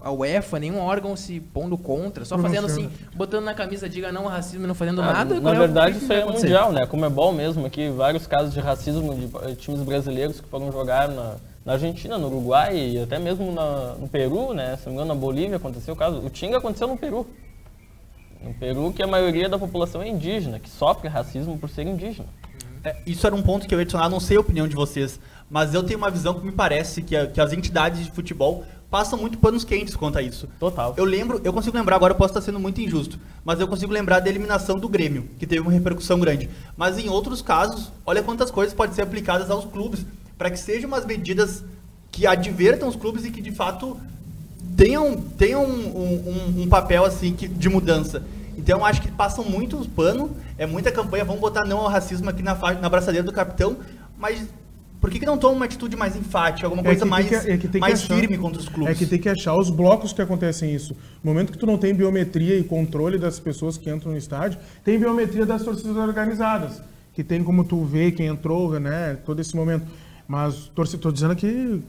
[0.00, 4.26] a UEFA, nenhum órgão se pondo contra, só fazendo assim, botando na camisa, diga não
[4.26, 5.40] ao racismo e não fazendo Ah, nada.
[5.40, 6.46] na é o- verdade, que isso aí é acontecer?
[6.46, 6.86] mundial, né?
[6.86, 10.70] Como é bom mesmo aqui, vários casos de racismo de eh, times brasileiros que foram
[10.70, 14.76] jogar na, na Argentina, no Uruguai e até mesmo na- no Peru, né?
[14.76, 16.18] Se não me engano, na Bolívia aconteceu o caso.
[16.18, 17.26] O Tinga aconteceu no Peru.
[18.42, 22.28] No Peru, que a maioria da população é indígena, que sofre racismo por ser indígena.
[22.82, 25.20] É, isso era um ponto que eu ia adicionar, não sei a opinião de vocês,
[25.50, 28.64] mas eu tenho uma visão que me parece que, a- que as entidades de futebol
[28.90, 30.48] passam muito panos quentes quanto a isso.
[30.58, 30.94] Total.
[30.96, 33.92] Eu lembro, eu consigo lembrar, agora eu posso estar sendo muito injusto, mas eu consigo
[33.92, 36.48] lembrar da eliminação do Grêmio, que teve uma repercussão grande.
[36.76, 40.04] Mas em outros casos, olha quantas coisas podem ser aplicadas aos clubes,
[40.38, 41.62] para que sejam umas medidas
[42.10, 44.00] que advertam os clubes e que de fato
[44.84, 45.98] tenham, tenham um,
[46.58, 48.22] um- um papel assim que- de mudança.
[48.56, 52.42] Então acho que passam muito pano, é muita campanha, vamos botar não ao racismo aqui
[52.42, 53.76] na, na braçadeira do capitão,
[54.18, 54.46] mas
[55.00, 57.34] por que, que não tomam uma atitude mais enfática, alguma coisa que tem mais, que-
[57.50, 58.92] é que tem que mais achar- firme contra os clubes?
[58.92, 60.94] É que tem que achar os blocos que acontecem isso.
[61.22, 64.58] No momento que tu não tem biometria e controle das pessoas que entram no estádio,
[64.84, 66.82] tem biometria das torcidas organizadas,
[67.14, 69.86] que tem como tu ver quem entrou, né, todo esse momento.
[70.28, 71.82] Mas tô dizendo aqui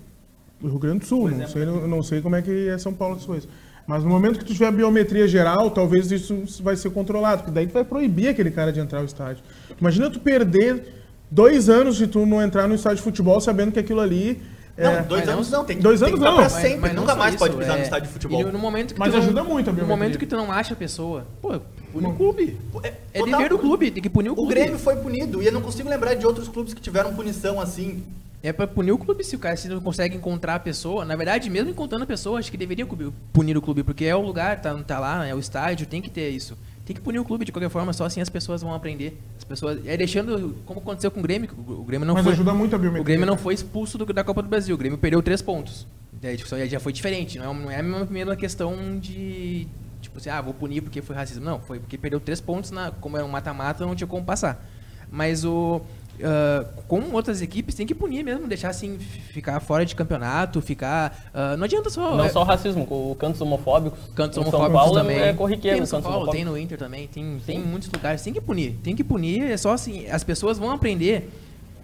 [0.63, 2.93] o Rio Grande do Sul, não sei, não, não sei como é que é São
[2.93, 3.47] Paulo coisas.
[3.87, 7.51] Mas no momento que tu tiver a biometria geral, talvez isso vai ser controlado, porque
[7.53, 9.43] daí tu vai proibir aquele cara de entrar ao estádio.
[9.79, 10.85] Imagina tu perder
[11.29, 14.39] dois anos de tu não entrar no estádio de futebol sabendo que aquilo ali
[14.77, 16.79] Não, é, dois mas anos não, tem, dois tem anos que não, pra mas- sempre,
[16.79, 18.41] Mas não nunca mais isso, pode pisar é- no estádio de futebol.
[18.41, 20.51] E no momento que Mas tu não- ajuda muito a No momento que tu não
[20.51, 21.59] acha a pessoa, pô,
[21.91, 22.57] pune o clube.
[22.83, 24.53] É, É dever do clube, tem que punir o O clube.
[24.53, 28.03] Grêmio foi punido e eu não consigo lembrar de outros clubes que tiveram punição assim.
[28.43, 31.05] É pra punir o clube se o cara se não consegue encontrar a pessoa.
[31.05, 32.85] Na verdade, mesmo encontrando a pessoa, acho que deveria
[33.31, 36.09] punir o clube, porque é o lugar, tá, tá lá, é o estádio, tem que
[36.09, 36.57] ter isso.
[36.83, 39.15] Tem que punir o clube de qualquer forma, só assim as pessoas vão aprender.
[39.37, 39.79] As pessoas.
[39.85, 40.55] É deixando.
[40.65, 42.33] Como aconteceu com o Grêmio, o Grêmio não Mas foi.
[42.33, 43.01] ajuda muito a biometria.
[43.01, 44.73] O Grêmio não foi expulso do- da Copa do Brasil.
[44.73, 45.85] O Grêmio perdeu três pontos.
[46.11, 47.37] Daí, tipo, já foi diferente.
[47.37, 49.67] Não é, não é a mesma- mesma questão de.
[50.01, 51.45] Tipo assim, ah, vou punir porque foi racismo.
[51.45, 54.65] Não, foi porque perdeu três pontos, na, como era um mata-mata, não tinha como passar.
[55.11, 55.81] Mas o.
[56.23, 61.29] ah, com outras equipes tem que punir mesmo, deixar assim, ficar fora de campeonato, ficar.
[61.33, 62.15] ah, não adianta só.
[62.15, 63.99] Não é, só o racismo, com cantos homofóbicos.
[64.15, 65.19] Cantos homofóbicos São Paulo também.
[65.19, 65.75] é corriqueiro.
[65.75, 68.21] Tem no São Paulo, tem no Inter também, tem, tem em muitos lugares.
[68.21, 69.43] Tem que punir, tem que punir.
[69.43, 71.29] É só assim, as pessoas vão aprender.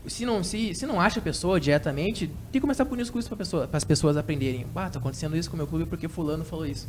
[0.05, 3.09] Se não, se, se não acha a pessoa diretamente, tem que começar a punir os
[3.09, 4.65] clubes para pessoa, as pessoas aprenderem.
[4.73, 6.87] Ah, tá acontecendo isso com o meu clube porque fulano falou isso.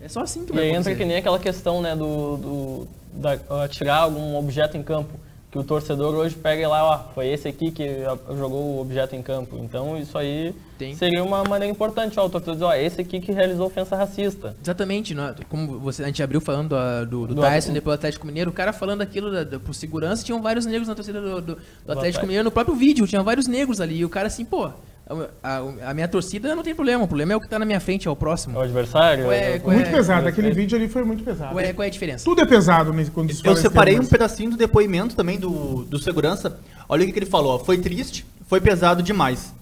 [0.00, 2.88] É só assim que E vai aí entra que nem aquela questão, né, do, do
[3.14, 5.14] da, ah, tirar algum objeto em campo.
[5.54, 7.88] Que o torcedor hoje pega e lá, ó, foi esse aqui que
[8.36, 9.56] jogou o objeto em campo.
[9.62, 10.96] Então isso aí Tem.
[10.96, 14.56] seria uma maneira importante, ó, o torcedor dizer, ó, esse aqui que realizou ofensa racista.
[14.60, 15.32] Exatamente, né?
[15.48, 18.52] como você, a gente abriu falando ah, do, do, Do Tyson do Atlético Mineiro, o
[18.52, 21.52] cara falando aquilo da, da, por segurança, tinham vários negros na torcida do, do- do
[21.52, 22.26] Atlético Atlético.
[22.26, 24.70] Mineiro, no próprio vídeo, tinha vários negros ali, e o cara assim, pô,
[25.06, 27.64] a, a- a minha torcida não tem problema, o problema é o que tá na
[27.64, 28.56] minha frente, é o É próximo.
[28.58, 29.26] o adversário.
[29.26, 30.50] Ué, é- ué, Muito pesado, é, aquele é.
[30.50, 31.54] vídeo ali foi muito pesado.
[31.54, 32.24] Ué, qual é a diferença?
[32.24, 35.98] Tudo é pesado quando se fala Eu separei um pedacinho do depoimento também do, do
[35.98, 36.58] segurança.
[36.88, 37.54] Olha o que, que ele falou.
[37.54, 37.58] ó.
[37.58, 39.52] Foi triste, foi pesado demais.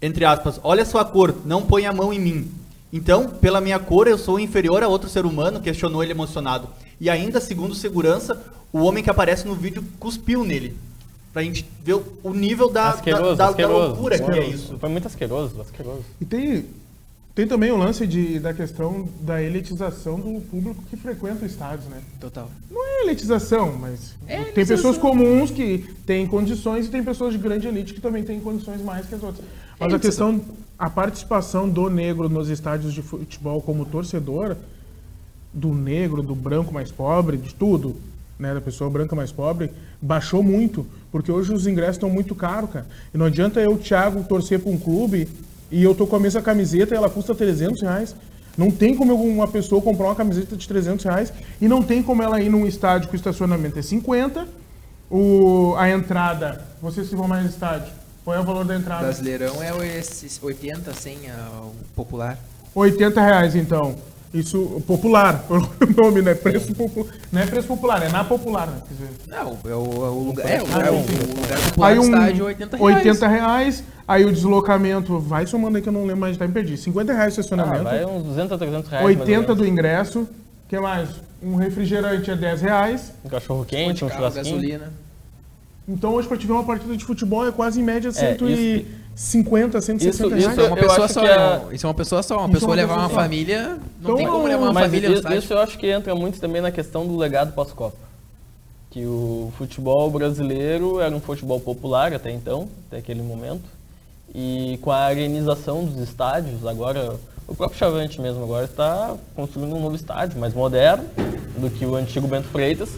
[0.00, 2.50] Entre aspas, olha sua cor, não põe a mão em mim.
[2.92, 6.68] Então, pela minha cor, eu sou inferior a outro ser humano, questionou ele emocionado.
[7.00, 8.40] E ainda, segundo segurança,
[8.72, 10.76] o homem que aparece no vídeo cuspiu nele.
[11.34, 13.88] Pra gente ver o- nível da, da, Asqueroso, da- da asqueroso.
[13.88, 14.54] loucura que é Asqueroso.
[14.54, 14.78] isso.
[14.78, 16.04] Foi muito asqueroso, asqueroso.
[16.20, 16.64] E tem,
[17.34, 21.90] tem também o lance de, da questão da elitização do público que frequenta o estádio,
[21.90, 22.00] né?
[22.20, 22.48] Total.
[22.70, 24.76] Não é elitização, mas É tem elitização.
[24.76, 28.80] pessoas comuns que têm condições e tem pessoas de grande elite que também têm condições
[28.80, 29.44] mais que as outras.
[29.80, 30.40] Mas a questão,
[30.78, 34.56] a participação do negro nos estádios de futebol como torcedor,
[35.52, 37.96] do negro, do branco mais pobre, de tudo,
[38.38, 39.70] né, da pessoa branca mais pobre,
[40.00, 42.86] baixou muito, porque hoje os ingressos estão muito caros, cara.
[43.12, 45.28] E não adianta eu, Thiago, torcer para um clube
[45.70, 48.14] e eu tô com a mesma camiseta e ela custa 300 reais.
[48.56, 52.22] Não tem como uma pessoa comprar uma camiseta de 300 reais e não tem como
[52.22, 54.46] ela ir num estádio que o estacionamento é 50,
[55.10, 57.92] o, a entrada, vocês que vão mais no estádio,
[58.24, 59.02] qual é o valor da entrada?
[59.02, 62.38] Brasileirão é o esses 80, 100, é o popular.
[62.74, 63.96] 80 reais, então.
[64.34, 65.62] Isso, popular, pelo
[65.96, 66.34] nome, né?
[66.34, 67.12] Preço popular.
[67.32, 68.78] Não é preço popular, é na popular, né?
[68.88, 71.14] Quer dizer, Não, é o, é o lugar, é, o, Ah, é o, sim.
[71.14, 72.96] o lugar popular aí um estádio é 80 reais.
[72.96, 76.52] 80 reais, aí o deslocamento, vai somando aí que eu não lembro mais de time,
[76.52, 76.76] perdi.
[76.76, 79.04] 50 reais o Ah, estacionamento, vai uns 200 a 300 reais.
[79.04, 79.56] mais ou 80 menos.
[79.56, 80.28] do ingresso, o
[80.68, 81.08] que mais?
[81.40, 83.12] Um refrigerante é 10 reais.
[83.24, 84.56] Um cachorro Fonte quente, um de carro, churrasquinho.
[84.56, 84.92] gasolina.
[85.86, 88.12] Então hoje pra te ver uma partida de futebol é quase em média É,
[89.14, 90.52] 150, 160 isso- reais.
[90.52, 92.34] Isso é uma pessoa só, que é isso é uma pessoa só.
[92.38, 93.20] Uma Isso é pessoa uma levar pessoa uma só.
[93.22, 95.38] família, não Então, tem como levar uma Mas família isso, estádio.
[95.38, 97.96] isso eu acho que entra muito também na questão do legado pós-Copa.
[98.90, 103.62] Que o futebol brasileiro era um futebol popular até então, até aquele momento.
[104.34, 107.14] E com a arenização dos estádios, agora
[107.46, 111.04] o próprio Chavante mesmo agora está construindo um novo estádio, mais moderno
[111.58, 112.90] do que o antigo Bento Freitas.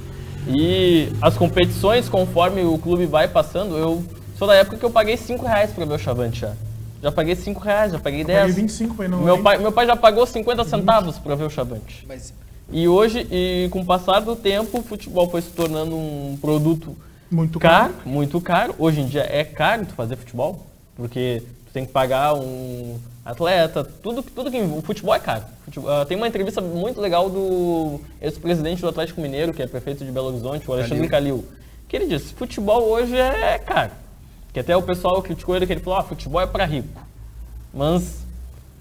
[0.48, 4.02] E as competições, conforme o clube vai passando, eu
[4.38, 6.53] sou da época que eu paguei 5 reais para ver o Chavante já.
[7.03, 8.38] Já paguei 5 reais, já paguei Eu 10.
[8.40, 11.44] paguei 25 pra ir no Meu pai, meu pai já pagou 50 centavos pra ver
[11.44, 12.05] o Chavante.
[12.09, 12.33] Mas
[12.72, 16.96] E hoje, e com o passar do tempo, o futebol foi se tornando um produto
[17.31, 18.75] Muito caro, muito caro.
[18.79, 23.85] Hoje em dia é caro tu fazer futebol, porque tu tem que pagar um atleta,
[23.85, 25.42] tudo, tudo que o futebol é caro.
[25.64, 30.05] Futebol- ah, tem uma entrevista muito legal do ex-presidente do Atlético Mineiro, que é prefeito
[30.05, 31.44] de Belo Horizonte, o Alexandre Calil,
[31.88, 33.90] que ele disse: futebol hoje é caro.
[34.57, 36.88] Que até o pessoal criticou ele, que ele falou: ah, futebol é para rico.
[37.75, 38.25] Mas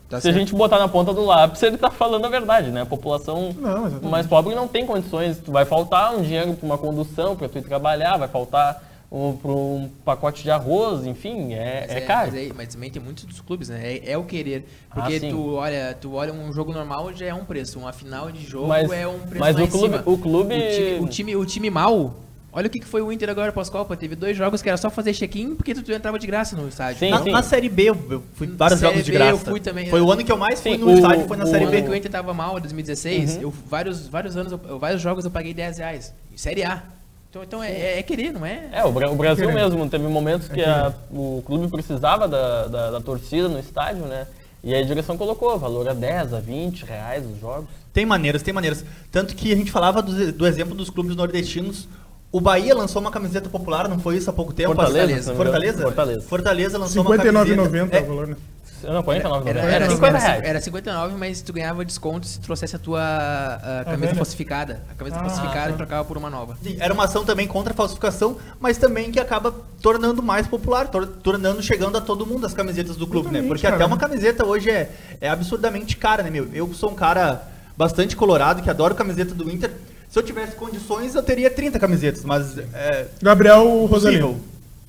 [0.10, 0.36] Tá se certo.
[0.36, 2.84] a gente botar na ponta do lápis, ele tá falando a verdade, né?
[2.84, 5.38] A população Não, mais pobre não tem condições.
[5.46, 9.52] Vai faltar um dinheiro para uma condução, para tu ir trabalhar, vai faltar um, para
[9.52, 12.32] um pacote de arroz, enfim, é, Mas é caro.
[12.32, 13.82] Mas, aí- mas também tem muitos dos clubes, né?
[13.98, 14.66] É, é o querer.
[14.94, 18.32] Porque Ah, tu olha, tu olha um jogo normal já é um preço, uma final
[18.32, 21.36] de jogo Mas- é um preço mas o clube- o clube- o time, o time,
[21.36, 22.14] o time mal.
[22.58, 23.98] Olha o que que foi o Inter agora pós-Copa.
[23.98, 26.70] Teve dois jogos que era só fazer check-in porque tu, tu entrava de graça no
[26.70, 27.00] estádio.
[27.00, 27.32] Sim, Na, sim.
[27.32, 29.32] na Série B, eu fui vários Série jogos de B graça.
[29.32, 30.02] eu fui também, Foi é.
[30.02, 31.74] o ano que eu mais fui Sim, no o- estádio, foi na o- Série ano
[31.74, 31.98] que o B.
[31.98, 35.78] Inter tava mal, em 2016, eu, vários, vários anos, eu- vários jogos eu paguei 10
[35.80, 36.13] reais.
[36.34, 36.82] Em Série A.
[37.30, 38.70] Então, então é, é- é querer, não é?
[38.72, 39.72] É, o, Bra- o Brasil querendo.
[39.74, 44.28] mesmo teve momentos que a- o clube precisava da, da, da torcida no estádio, né?
[44.63, 47.68] E aí a direção colocou valor a 10, a 20 reais os jogos.
[47.91, 48.86] Tem maneiras, tem maneiras.
[49.12, 51.88] Tanto que a gente falava do, do exemplo dos clubes nordestinos.
[52.36, 54.76] O Bahia lançou uma camiseta popular, não foi isso há pouco tempo?
[54.76, 55.38] Fortaleza, engano.
[55.38, 55.82] Fortaleza?
[55.84, 56.21] Fortaleza.
[56.28, 57.95] Fortaleza lançou uma 59,90 camiseta.
[57.95, 58.36] é o É, valor, né?
[58.84, 60.43] Não, 49 Era, era, era, 50 era, reais.
[60.43, 64.15] era 59, mas tu ganhava desconto se trouxesse a tua a camisa velha?
[64.15, 64.84] falsificada.
[64.91, 65.71] A camisa Ah, falsificada tá.
[65.71, 66.58] e trocava por uma nova.
[66.62, 70.89] Sim, Era uma ação também contra a falsificação, mas também que acaba tornando mais popular,
[70.89, 73.41] tor- tornando, chegando a todo mundo as camisetas do clube, né?
[73.48, 73.76] Porque cara.
[73.76, 76.50] até uma camiseta hoje é, é absurdamente cara, né, meu?
[76.54, 77.41] Eu sou um cara
[77.78, 79.71] bastante colorado, que adoro camiseta do Inter.
[80.10, 83.86] Se eu tivesse condições, eu teria 30 camisetas, mas é Gabriel.
[83.86, 84.39] Rosalino.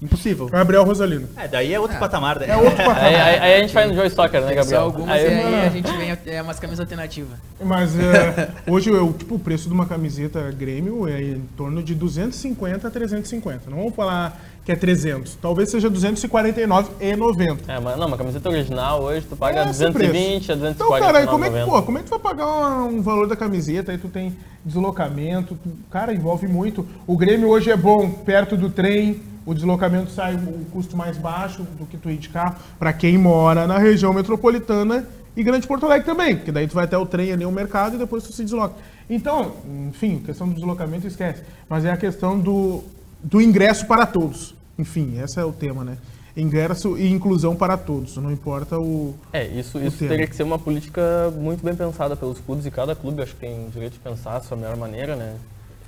[0.00, 0.46] Impossível.
[0.46, 1.26] Gabriel Rosalino.
[1.38, 2.48] É, daí é outro patamar, né?
[2.50, 3.02] É outro patamar.
[3.02, 4.82] Aí, aí- aí a gente vai no Joy Soccer, né, Gabriel?
[4.82, 7.38] algumas Aí- e aí a gente vem é umas camisas alternativas.
[7.64, 11.94] Mas é, hoje eu, tipo, o preço de uma camiseta Grêmio é em torno de
[11.94, 13.70] 250 a 350.
[13.70, 15.35] Não vamos falar que é 300.
[15.37, 17.59] Talvez seja 249,90.
[17.68, 20.74] É, mas não, uma camiseta original hoje tu paga É esse 220 a preço.
[20.78, 20.85] 240.
[20.85, 23.02] Então, cara, aí como é que, pô, como é que tu vai pagar um, um
[23.02, 23.92] valor da camiseta?
[23.92, 26.87] Aí tu tem deslocamento, tu- cara, envolve muito.
[27.06, 31.62] O Grêmio hoje é bom perto do trem, o deslocamento sai um custo mais baixo
[31.78, 35.06] do que tu ir de carro para quem mora na região metropolitana
[35.37, 37.94] e Grande Porto Alegre também, porque daí tu vai até o trem ali, o mercado
[37.94, 38.74] e depois tu se desloca.
[39.09, 39.52] Então,
[39.88, 42.82] enfim, questão do deslocamento esquece, mas é a questão do,
[43.22, 44.54] do ingresso para todos.
[44.78, 45.96] Enfim, esse é o tema, né?
[46.37, 50.11] Ingresso e inclusão para todos, não importa o, É, isso, isso tema.
[50.11, 53.40] teria que ser uma política muito bem pensada pelos clubes e cada clube acho que
[53.40, 55.37] tem o direito de pensar a sua melhor maneira, né?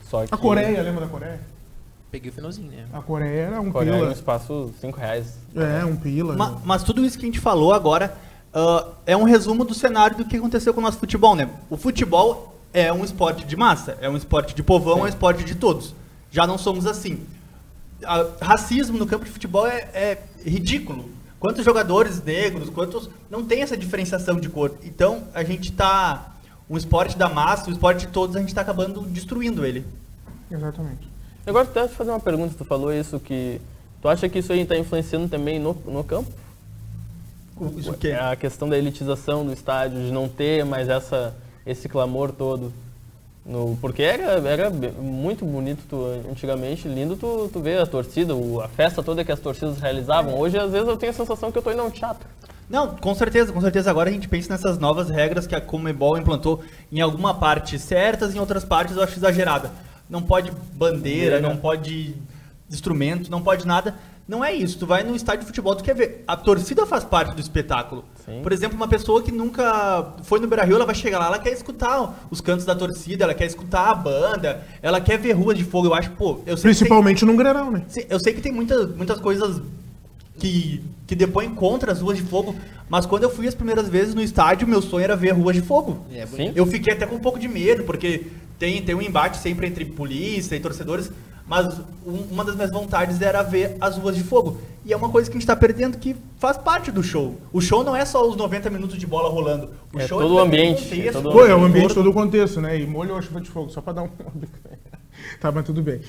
[0.08, 1.40] Só que A Coreia, lembra da Coreia?
[2.10, 2.86] Peguei o finalzinho, né?
[2.92, 4.12] A Coreia era um Coreia é um pila.
[4.12, 5.36] espaço 5 reais.
[5.54, 6.34] É, um pila.
[6.36, 8.16] Ma- Mas, tudo isso que a gente falou agora
[8.54, 11.48] ah, é um resumo do cenário do que aconteceu com o nosso futebol, né?
[11.68, 15.44] O futebol é um esporte de massa, é um esporte de povão, é um esporte
[15.44, 15.94] de todos.
[16.30, 17.20] Já não somos assim.
[18.04, 21.10] Ah, racismo no campo de futebol é, é ridículo.
[21.38, 23.08] Quantos jogadores negros, quantos.
[23.30, 24.74] Não tem essa diferenciação de cor.
[24.82, 26.34] Então a gente tá.
[26.70, 29.86] Um esporte da massa, o esporte de todos, a gente tá acabando destruindo ele.
[30.50, 31.07] Exatamente.
[31.48, 33.60] Agora, até te fazer uma pergunta, tu falou isso que...
[34.00, 36.30] Tu acha que isso aí está influenciando também no, no campo?
[37.76, 38.20] Isso que é.
[38.20, 41.34] A questão da elitização do estádio, de não ter mais essa,
[41.66, 42.72] esse clamor todo.
[43.44, 48.60] No, porque era, era muito bonito tu, antigamente, lindo tu, tu ver a torcida, o-
[48.60, 50.38] a festa toda que as torcidas realizavam.
[50.38, 52.28] Hoje, às vezes, eu tenho a sensação que eu tô indo a um teatro.
[52.70, 53.90] Não, com certeza, com certeza.
[53.90, 58.34] Agora a gente pensa nessas novas regras que a Comebol implantou em alguma parte certas,
[58.36, 59.72] em outras partes eu acho exagerada.
[60.08, 61.40] Não pode bandeira, Bandeira.
[61.40, 62.14] não pode
[62.70, 63.94] instrumento, não pode nada.
[64.26, 64.78] Não é isso.
[64.78, 66.22] Tu vai no estádio de futebol, tu quer ver.
[66.26, 68.04] A torcida faz parte do espetáculo.
[68.26, 68.40] Sim.
[68.42, 71.50] Por exemplo, uma pessoa que nunca foi no Beira-Rio, ela vai chegar lá, ela quer
[71.52, 75.64] escutar os cantos da torcida, ela quer escutar a banda, ela quer ver ruas de
[75.64, 75.86] fogo.
[75.86, 77.82] Eu acho, pô, eu sei que tem- Principalmente num Grenal, né?
[77.88, 79.62] Sim, eu sei que tem muita, muitas coisas
[80.38, 82.54] que, que depõem contra as ruas de fogo,
[82.88, 85.62] mas quando eu fui as primeiras vezes no estádio, meu sonho era ver ruas de
[85.62, 86.04] fogo.
[86.12, 86.52] É Sim.
[86.54, 88.26] Eu fiquei até com um pouco de medo, porque
[88.58, 91.10] tem, tem um embate sempre entre polícia e torcedores,
[91.46, 94.60] mas um- uma das minhas vontades era ver as ruas de fogo.
[94.84, 97.38] E é uma coisa que a gente tá perdendo que faz parte do show.
[97.52, 99.70] O show não é só os 90 minutos de bola rolando.
[99.92, 101.64] O É show todo o também tem ambiente, contexto, é todo o Pô, é o
[101.64, 102.78] ambiente, todo o contexto, né?
[102.80, 104.08] E molhou a chuva de fogo, só pra dar um.
[105.40, 106.00] tá, mas tudo bem.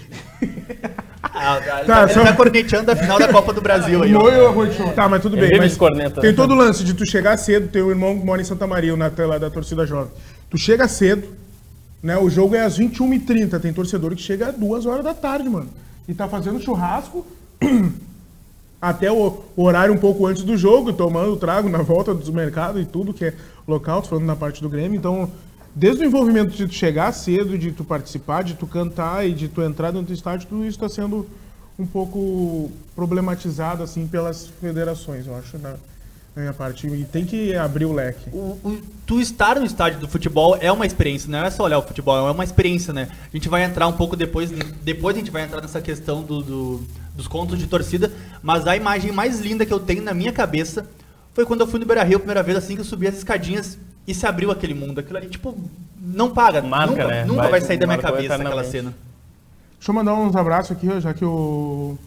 [1.22, 4.10] Ah, ah, Tá, tá, ele só- tá corneteando a final da Copa do Brasil aí.
[4.12, 4.16] de
[4.78, 4.92] fogo.
[4.94, 5.58] Tá, mas tudo Ele bem.
[5.60, 6.36] Mas corneta, tem né?
[6.36, 9.10] todo o lance de tu chegar cedo, teu irmão que mora em Santa Maria, na
[9.10, 10.12] tela da torcida jovem.
[10.50, 11.28] Tu chega cedo,
[12.02, 12.18] né?
[12.18, 13.60] O jogo é às 21h30.
[13.60, 15.70] Tem torcedor que chega às 2 horas da tarde, mano.
[16.08, 17.26] E tá fazendo churrasco.
[18.82, 22.86] até o horário um pouco antes do jogo, tomando trago na volta do mercado e
[22.86, 23.34] tudo que é
[23.68, 24.98] local, falando na parte do Grêmio.
[24.98, 25.30] Então,
[25.76, 29.50] desde o envolvimento de tu chegar cedo, de tu participar, de tu cantar e de
[29.50, 31.28] tu entrar dentro do estádio, tudo isso está sendo
[31.78, 35.76] um pouco problematizado assim pelas federações, eu acho, na
[36.36, 36.88] na minha parte.
[36.88, 38.30] E tem que abrir o leque.
[38.32, 41.80] O, o- tu estar no estádio do futebol é uma experiência, não é só olhar
[41.80, 43.10] o futebol, é uma experiência, né?
[43.34, 44.50] A gente vai entrar um pouco depois,
[44.84, 46.84] depois a gente vai entrar nessa questão do, do-
[47.16, 48.12] dos contos de torcida,
[48.42, 50.86] mas a imagem mais linda que eu tenho na minha cabeça
[51.34, 53.16] foi quando eu fui no Beira Rio a primeira vez, assim que eu subi as
[53.18, 55.00] escadinhas e se abriu aquele mundo.
[55.00, 55.58] Aquilo ali, tipo,
[56.02, 57.26] não paga, Marca, nunca, né?
[57.26, 58.94] nunca Vai- vai, sair da minha cabeça aquela cena.
[59.78, 61.98] Deixa eu mandar uns abraços aqui, já que o,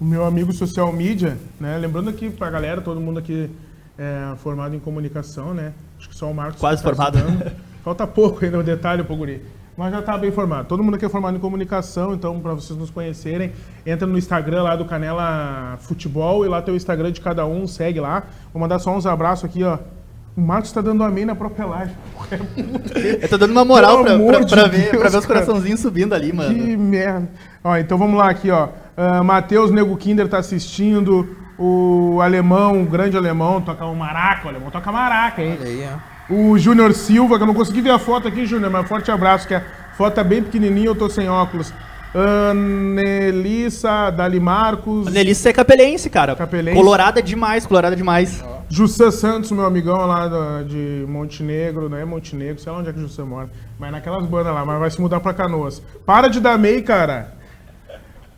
[0.00, 1.78] o meu amigo social media, né?
[1.78, 3.50] Lembrando aqui pra galera, todo mundo aqui
[3.98, 5.72] é formado em comunicação, né?
[5.98, 6.60] Acho que só o Marcos.
[6.60, 7.18] Quase tá formado.
[7.18, 7.52] estudando.
[7.84, 9.42] Falta pouco ainda o detalhe pro guri.
[9.76, 10.66] Mas já tá bem formado.
[10.66, 13.52] Todo mundo aqui é formado em comunicação, então para vocês nos conhecerem,
[13.86, 17.66] entra no Instagram lá do Canela Futebol e lá tem o Instagram de cada um,
[17.66, 18.24] segue lá.
[18.52, 19.78] Vou mandar só uns abraços aqui, ó.
[20.36, 21.92] O Marcos tá dando amém na própria live.
[23.20, 25.80] Eu tô dando uma moral Pelo pra, pra, pra ver, Deus, pra ver os coraçãozinhos
[25.80, 26.54] subindo ali, mano.
[26.54, 27.28] Que merda.
[27.62, 28.68] Ó, então vamos lá aqui, ó.
[28.96, 31.36] Ah, Matheus Nego Kinder tá assistindo.
[31.58, 34.46] O alemão, o grande alemão, toca o maraca.
[34.46, 35.56] O alemão toca maraca, hein?
[35.60, 35.88] Olha aí,
[36.28, 36.34] ó.
[36.34, 39.46] O Júnior Silva, que eu não consegui ver a foto aqui, Júnior, mas forte abraço,
[39.46, 39.62] que a
[39.96, 41.72] foto tá bem pequenininha, eu tô sem óculos.
[42.14, 46.36] Anelissa, Dali Marcos, A Nelissa é capelense, cara.
[46.36, 46.76] Capelense.
[46.76, 48.44] Colorada demais, colorada demais.
[48.68, 52.98] Jussan Santos, meu amigão lá de Montenegro, não é Montenegro, sei lá onde é que
[52.98, 55.82] o Jussan mora, mas naquelas bandas lá, mas vai se mudar pra Canoas.
[56.06, 57.34] Para de dar MEI, cara.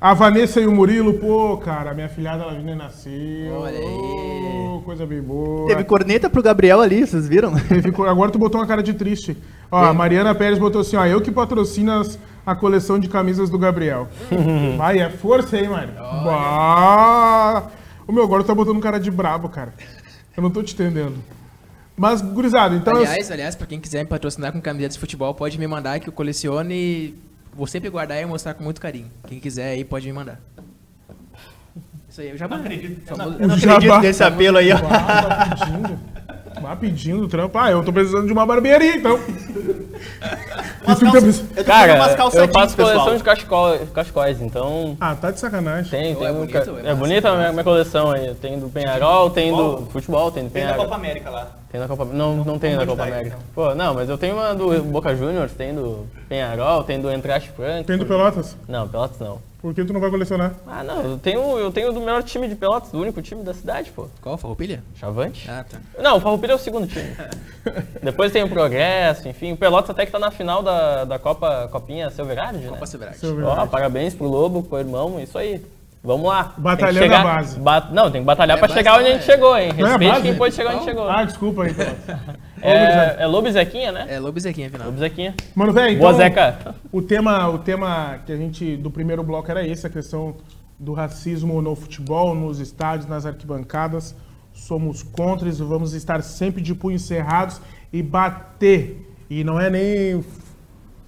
[0.05, 3.55] A Vanessa e o Murilo, pô, cara, minha filhada Lavínia nasceu.
[3.55, 4.83] Olha aí.
[4.85, 5.67] Coisa bem boa.
[5.67, 7.55] Teve corneta pro Gabriel ali, vocês viram?
[7.67, 9.35] Teve Agora tu botou uma cara de triste.
[9.73, 13.49] Ó, a Mariana Pérez botou assim, ó, eu que patrocino as- a coleção de camisas
[13.49, 14.07] do Gabriel.
[14.77, 15.67] Vai, é força aí.
[15.67, 17.63] Bah!
[18.07, 19.73] O meu agora tá botando cara de brabo, cara.
[20.37, 21.15] Eu não tô te entendendo.
[21.97, 22.93] Mas, gurizada, então...
[22.93, 25.99] eu- Aliás, aliás, pra quem quiser me patrocinar com camisetas de futebol, pode me mandar
[25.99, 27.15] que eu colecione e
[27.55, 29.11] vou sempre guardar e mostrar com muito carinho.
[29.27, 30.41] Quem quiser aí pode me mandar.
[32.09, 33.11] Isso aí, eu já acredito.
[33.11, 33.17] Eu
[33.49, 33.75] não Jabá.
[33.77, 34.79] acredito nesse apelo aí, ó.
[34.79, 35.99] Tá pedindo.
[36.63, 37.59] Bah, pedindo trampo.
[37.59, 39.19] Ah, eu tô precisando de uma barbearia, então.
[40.87, 42.95] Umas calça- eu tô Cara, eu faço pessoal.
[42.99, 45.91] coleção de cachecol, cachecóis, então Ah, tá de sacanagem.
[45.91, 48.35] tem, tem é um bonito, ca- é é, bonita a minha, minha coleção aí.
[48.37, 50.31] Tem do Penharol, tem do Futebol?
[50.31, 50.85] tem do Tem da Penharol.
[50.85, 51.49] Copa América lá.
[51.75, 53.27] Tem na Copa Não, não tem na Copa América.
[53.35, 53.41] então.
[53.53, 57.51] Pô, não, mas eu tenho uma do Boca Juniors, tem do Penharol, tem do Entraste
[57.51, 57.89] Franco.
[57.89, 58.57] Tem do Pelotas?
[58.69, 59.41] Não, Pelotas não.
[59.61, 60.53] Por que tu não vai colecionar?
[60.69, 63.53] Ah, não, eu tenho, eu tenho do melhor time de Pelotas, do único time da
[63.53, 64.07] cidade, pô.
[64.23, 64.39] Qual?
[64.39, 64.85] Farroupilha?
[64.95, 65.51] Chavante?
[65.51, 65.81] Ah, tá.
[66.01, 67.11] Não, o Farroupilha é o segundo time.
[68.01, 69.55] Depois tem o Progresso, enfim.
[69.55, 72.69] O Pelotas até que tá na final da, da Copa Copinha Silverard, né?
[72.69, 73.19] Copa Silverade.
[73.19, 75.61] Seu Ó, parabéns pro Lobo, pro irmão, isso aí.
[76.05, 76.53] Vamos lá.
[76.59, 77.59] Batalhando chegar- a base.
[77.59, 79.25] ba- Não, tem que batalhar É pra base, chegar onde a gente é.
[79.25, 79.73] chegou, hein?
[79.77, 80.23] Não é Respeite base?
[80.23, 81.09] quem pode chegar onde chegou.
[81.09, 82.17] Ah, desculpa aí, Pelotas.
[82.61, 84.07] é, é Lobo e Zequinha, né?
[84.11, 84.87] É Lobo e Zequinha, afinal.
[84.89, 85.35] Lobo e Zequinha.
[85.55, 86.75] Mano, velho, Boa, então, Zeca.
[86.93, 90.37] o tema, o tema que a gente do primeiro bloco era esse, a questão
[90.79, 94.15] do racismo no futebol, nos estádios, nas arquibancadas.
[94.53, 99.11] Somos contra isso, vamos estar sempre de punhos cerrados e bater.
[99.31, 100.23] E não é nem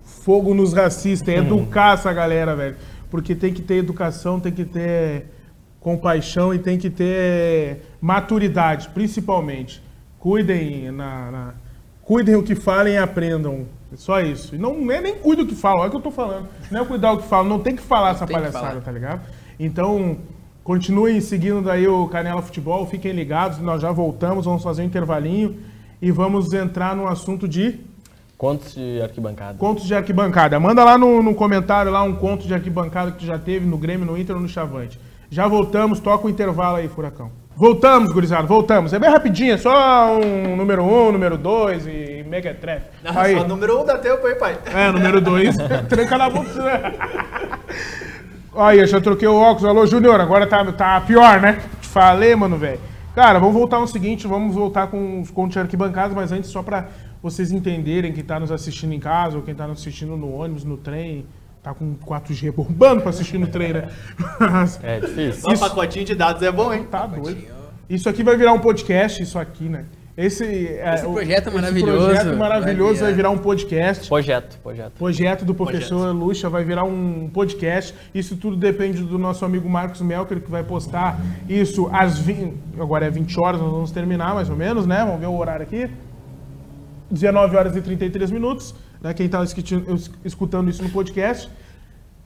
[0.03, 2.77] fogo nos racistas, é educar essa galera, velho.
[3.11, 5.27] Porque tem que ter educação, tem que ter
[5.81, 9.83] compaixão e tem que ter maturidade, principalmente.
[10.19, 11.55] Cuidem na, na-
[12.03, 13.67] cuidem o que falem e aprendam.
[13.95, 14.55] Só isso.
[14.55, 16.49] E não é nem cuida o que falam, é o que eu tô falando.
[16.71, 18.81] Não é cuidar o que falam, não tem que falar essa tem que palhaçada, falar.
[18.81, 19.21] tá ligado?
[19.59, 20.19] Então,
[20.65, 25.57] continuem seguindo daí o Canela Futebol, fiquem ligados, nós já voltamos, vamos fazer um intervalinho
[26.03, 27.79] e vamos entrar no assunto de
[28.39, 29.59] Contos de arquibancada.
[29.59, 30.61] contos de arquibancada.
[30.61, 33.79] Manda lá no, no comentário lá um conto de arquibancada que tu já teve no
[33.79, 35.01] Grêmio, no Inter ou no Chavante.
[35.31, 37.31] Já voltamos, toca o intervalo aí, Furacão.
[37.57, 38.93] Voltamos, gurizada, voltamos.
[38.93, 42.91] É bem rapidinho, é só um número um, número dois e mequetrefe.
[43.03, 43.35] Aí.
[43.35, 44.59] Só número um dá tempo aí, pai.
[44.67, 45.57] É, número dois,
[45.89, 46.53] tranca na boca.
[46.63, 46.93] né?
[48.55, 49.65] Aí, eu já troquei o óculos.
[49.65, 51.63] Alô, Júnior, agora tá, tá pior, né?
[51.81, 52.81] Te falei, mano, velho.
[53.15, 56.63] Cara, vamos voltar no seguinte, vamos voltar com os contos de arquibancadas, mas antes só
[56.63, 56.89] pra
[57.31, 60.63] vocês entenderem quem tá nos assistindo em casa ou quem tá nos assistindo no ônibus,
[60.65, 61.27] no trem,
[61.63, 63.89] tá com 4G bombando pra assistir no trem, né?
[64.39, 65.41] Mas É difícil.
[65.43, 66.87] Só um pacotinho de dados é bom, hein?
[66.89, 67.43] tá doido.
[67.91, 69.85] Isso aqui vai virar um podcast, isso aqui, né?
[70.17, 74.09] Esse, é, Esse o- projeto esse maravilhoso projeto maravilhoso vai vai virar- um podcast.
[74.09, 74.93] Projeto, projeto.
[74.95, 77.95] Projeto do professor Lucha vai virar um podcast.
[78.15, 82.55] Isso tudo depende do nosso amigo Marcos Melker, que vai postar isso às 20.
[82.81, 85.05] Agora é 20 horas, nós vamos terminar mais ou menos, né?
[85.05, 85.91] Vamos ver o horário aqui.
[87.11, 88.75] 19 horas e 33 minutos.
[89.01, 89.15] Né?
[89.15, 89.43] Quem está
[90.25, 91.51] escutando isso no podcast.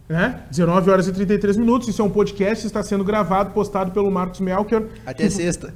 [0.08, 0.40] Né?
[0.50, 1.86] 19 horas e 33 minutos.
[1.86, 4.88] Isso é um podcast, está sendo gravado, postado pelo Marcos Melker.
[5.06, 5.72] Até sexta.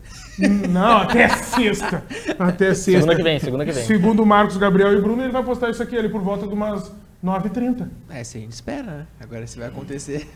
[0.68, 2.02] Não, até sexta.
[2.36, 3.00] Até sexta.
[3.00, 3.84] Segunda que vem, segunda que vem.
[3.84, 6.52] Segundo o Marcos, Gabriel e Bruno, ele vai postar isso aqui ali por volta de
[6.52, 6.90] umas
[7.24, 7.88] 9h30.
[8.10, 9.06] É, se a gente espera, né?
[9.20, 10.28] Agora se vai acontecer.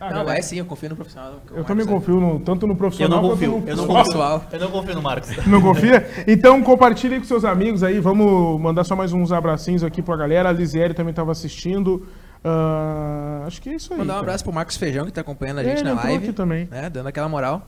[0.00, 1.34] Ah, não, galera, vai sim, eu confio no profissional.
[1.54, 3.50] Eu também Marcos confio no- tanto no Eu profissional não quanto confio.
[3.60, 4.40] no Eu não pessoal.
[4.40, 4.54] confio.
[4.56, 5.30] Eu não confio no Marcos.
[5.46, 6.06] Não confia?
[6.26, 8.00] Então compartilhe com seus amigos aí.
[8.00, 10.48] Vamos mandar só mais uns abracinhos aqui pra galera.
[10.48, 12.06] A Lisieri também estava assistindo.
[12.44, 13.98] Ah, acho que é isso aí.
[14.00, 14.26] Mandar um cara.
[14.26, 16.24] abraço pro Marcos Feijão, que tá acompanhando a É, gente ele na live.
[16.24, 16.68] aqui também.
[16.70, 16.90] Né?
[16.90, 17.66] Dando aquela moral.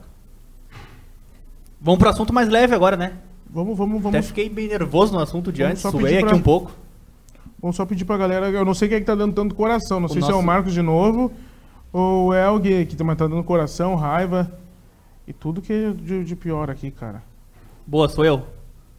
[1.81, 3.12] Vamos pro assunto mais leve agora, né?
[3.49, 4.27] Vamos, vamos, Até vamos.
[4.27, 6.72] fiquei bem nervoso no assunto de Vamos antes, só suei pedir aqui pra- um pouco.
[7.61, 8.51] Vamos só pedir pra galera.
[8.51, 9.99] Eu não sei quem é que tá dando tanto coração.
[10.01, 11.33] Não O sei se é o nosso- Marcos de novo
[11.97, 14.51] ou é alguém que também tá dando coração, raiva
[15.27, 17.23] e tudo que é de, de pior aqui, cara.
[17.87, 18.43] Boa, sou eu.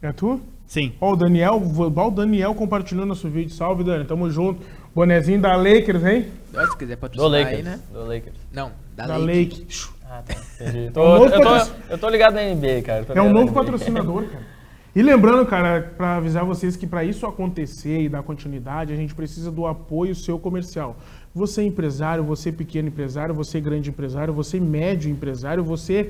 [0.02, 0.40] É tu?
[0.66, 0.92] Sim.
[1.00, 1.62] Ó, o Daniel,
[1.94, 3.54] ó, o Daniel compartilhou nosso vídeo.
[3.54, 4.04] Salve, Dani.
[4.04, 4.60] Tamo junto.
[4.94, 6.26] Bonezinho da Lakers, hein?
[6.52, 7.56] Se quiser Do patrocinar Lakers.
[7.58, 7.80] aí, né?
[7.92, 8.36] Do Lakers.
[8.52, 9.60] Não, da, Da Lake.
[9.60, 9.66] Lake.
[10.04, 10.34] Ah, tá.
[10.60, 10.86] Entendi.
[10.88, 13.06] É um Tô, novo eu, tô, eu tô ligado na NBA, cara.
[13.14, 14.58] É um novo patrocinador, cara.
[14.96, 19.14] E lembrando, cara, para avisar vocês que para isso acontecer e dar continuidade, a gente
[19.14, 20.96] precisa do apoio seu comercial.
[21.38, 25.62] Você é empresário, você é pequeno empresário, você é grande empresário, você é médio empresário,
[25.62, 26.08] você é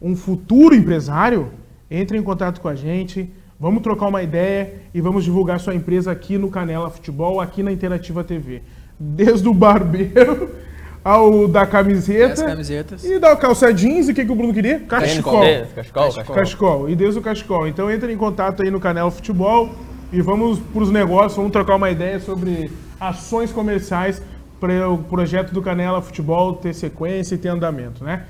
[0.00, 1.50] um futuro empresário,
[1.90, 6.10] entre em contato com a gente, vamos trocar uma ideia e vamos divulgar sua empresa
[6.10, 8.62] aqui no Canela Futebol, aqui na Interativa TV.
[8.98, 10.48] Desde o barbeiro
[11.04, 13.04] ao da camiseta camisetas.
[13.04, 14.80] e da calça jeans e o que, que o Bruno queria?
[14.80, 15.42] Cachecol.
[15.74, 16.34] Cachecol, Cachecol.
[16.34, 16.88] cachecol.
[16.88, 17.68] E desde o Cachecol.
[17.68, 19.68] Então entre em contato aí no canal Futebol
[20.10, 24.22] e vamos para os negócios, vamos trocar uma ideia sobre ações comerciais
[24.62, 28.26] para o projeto do Canela Futebol ter sequência e ter andamento, né?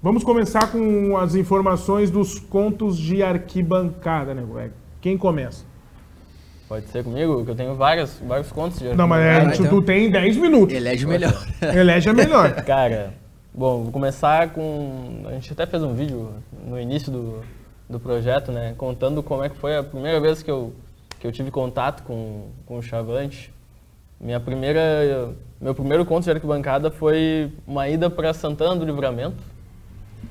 [0.00, 4.72] Vamos começar com as informações dos contos de arquibancada, né, Greg?
[5.00, 5.64] Quem começa?
[6.68, 9.62] Pode ser comigo, que eu tenho vários, vários contos de Não, mas é, Ah, tu,
[9.62, 9.80] então.
[9.80, 10.72] tu tem 10 minutos.
[10.72, 11.46] Elege o melhor.
[11.60, 12.54] Elege a melhor.
[12.62, 13.14] Cara,
[13.52, 15.24] bom, vou começar com.
[15.26, 16.30] A gente até fez um vídeo
[16.64, 17.40] no início do,
[17.90, 18.72] do projeto, né?
[18.78, 20.72] Contando como é que foi a primeira vez que eu,
[21.18, 23.52] que eu tive contato com, com o Chavante.
[24.22, 25.34] Minha primeira.
[25.60, 29.42] Meu primeiro conto de arquibancada foi uma ida para Santana do Livramento.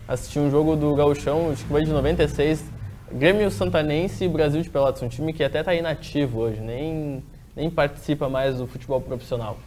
[0.08, 2.64] Assisti um jogo do Gauchão, acho que foi de 96,
[3.12, 7.22] Grêmio Santanense e Brasil de Pelotas, um time que até está inativo hoje, nem,
[7.54, 9.58] nem participa mais do futebol profissional.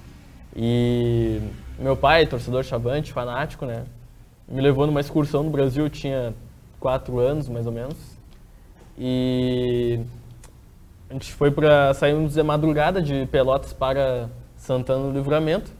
[0.57, 1.41] E
[1.79, 3.85] meu pai, torcedor chavante, fanático, né?
[4.49, 6.35] Me levou numa excursão no Brasil, eu tinha
[6.81, 7.97] quatro anos, mais ou menos.
[8.99, 10.01] E
[11.09, 15.71] a gente foi para saímos de madrugada de Pelotas para Santana do Livramento.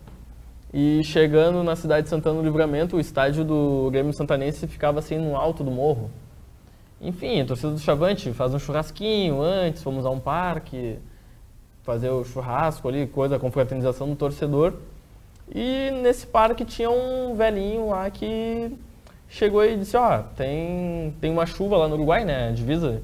[0.73, 5.17] E chegando na cidade de Santana do Livramento, o estádio do Grêmio Santanense ficava assim
[5.17, 6.11] no alto do morro.
[7.01, 10.99] Enfim, a torcida do Chavante faz um churrasquinho antes, fomos a um parque,
[11.83, 14.75] fazer o churrasco ali, coisa, confraternização do torcedor.
[15.55, 18.73] E nesse parque tinha um velhinho lá que
[19.29, 22.53] chegou e disse, ó, tem, tem uma chuva lá no Uruguai, né?
[22.53, 23.03] Divisa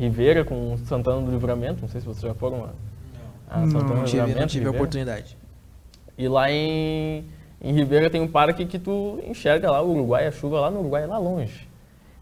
[0.00, 2.70] Ribeira com Santana do Livramento, não sei se vocês já foram a,
[3.60, 4.52] a Santana Não do tive, não Livramento.
[4.52, 4.70] tive a Ribeira.
[4.70, 5.36] oportunidade.
[6.16, 7.24] E lá em,
[7.60, 10.80] em Ribeira tem um parque que tu enxerga lá o Uruguai, a chuva lá no
[10.80, 11.68] Uruguai, lá longe.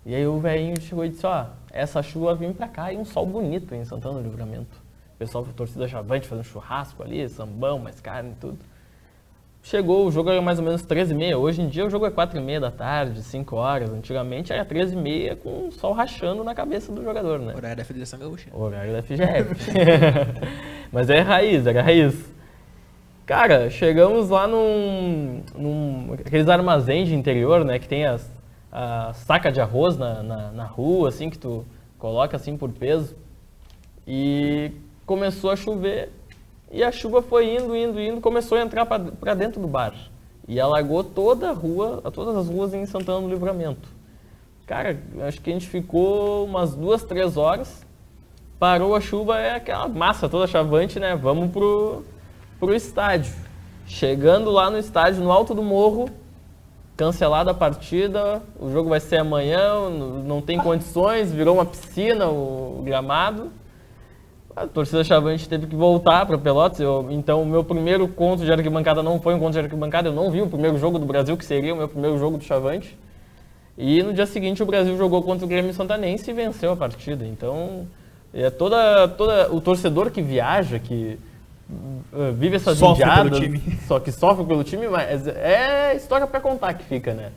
[0.05, 3.05] E aí o velhinho chegou e disse, ó, essa chuva vem pra cá e um
[3.05, 4.77] sol bonito em Santana do Livramento.
[5.15, 8.59] O pessoal da torcida chavante fazendo churrasco ali, sambão, mais carne e tudo.
[9.63, 11.37] Chegou, o jogo era mais ou menos 13h30.
[11.37, 13.91] Hoje em dia o jogo é 4h30 da tarde, 5 horas.
[13.91, 17.55] Antigamente era 13h30 com o sol rachando na cabeça do jogador, né?
[17.55, 18.49] Horário da Federação Gaúcha.
[18.53, 19.73] Horário da FGF.
[20.91, 22.33] Mas é raiz, era raiz.
[23.27, 28.39] Cara, chegamos lá num, num aqueles armazéns de interior, né, que tem as
[28.71, 31.65] a saca de arroz na, na, na rua, assim, que tu
[31.99, 33.17] coloca assim por peso.
[34.07, 34.73] E
[35.05, 36.11] começou a chover
[36.71, 39.95] e a chuva foi indo, indo, indo, começou a entrar para dentro do bar.
[40.47, 43.89] E alagou toda a rua, todas as ruas em Santana do Livramento.
[44.67, 47.87] Cara, acho que a gente ficou umas duas, três horas.
[48.59, 51.17] Parou a chuva, é aquela massa toda chavante, né?
[51.17, 52.05] Vamos pro,
[52.61, 53.33] pro estádio.
[53.87, 56.11] Chegando lá no estádio, no alto do morro,
[56.97, 62.83] cancelada a partida, o jogo vai ser amanhã, não tem condições, virou uma piscina o
[62.85, 63.51] gramado.
[64.63, 66.81] A torcida chavante teve que voltar para Pelotas.
[66.81, 70.09] Eu, então, o meu primeiro conto de arquibancada não foi um conto de arquibancada.
[70.09, 72.45] Eu não vi o primeiro jogo do Brasil, que seria o meu primeiro jogo do
[72.45, 72.99] Chavante.
[73.77, 77.25] E no dia seguinte o Brasil jogou contra o Grêmio Santanense e venceu a partida.
[77.25, 77.87] Então,
[78.35, 81.17] é toda, toda o torcedor que viaja, que
[82.13, 83.39] uh, vive essas Sofre indiadas,
[83.87, 87.31] só que sofre pelo time, mas é história para contar que fica, né?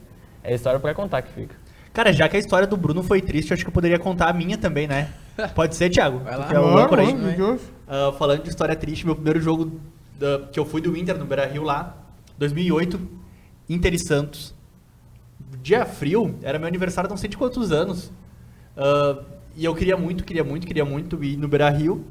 [0.43, 1.55] É história para contar que fica.
[1.93, 4.30] Cara, já que a história do Bruno foi triste, eu acho que eu poderia contar
[4.30, 5.09] a minha também, né?
[5.49, 6.19] Pode ser, Thiago?
[6.19, 6.51] Vai lá.
[6.51, 7.35] É o Bora, âncora aí.
[7.35, 7.61] que houve?
[7.87, 9.79] Ah, falando de história triste, meu primeiro jogo
[10.19, 11.97] da- que eu fui do Inter no Beira Rio lá,
[12.37, 12.99] 2008,
[13.69, 14.53] Inter e Santos.
[15.61, 18.11] Dia frio, era meu aniversário, não sei de quantos anos.
[18.77, 19.19] Ah,
[19.55, 22.05] e eu queria muito, queria muito, queria muito ir no Beira Rio.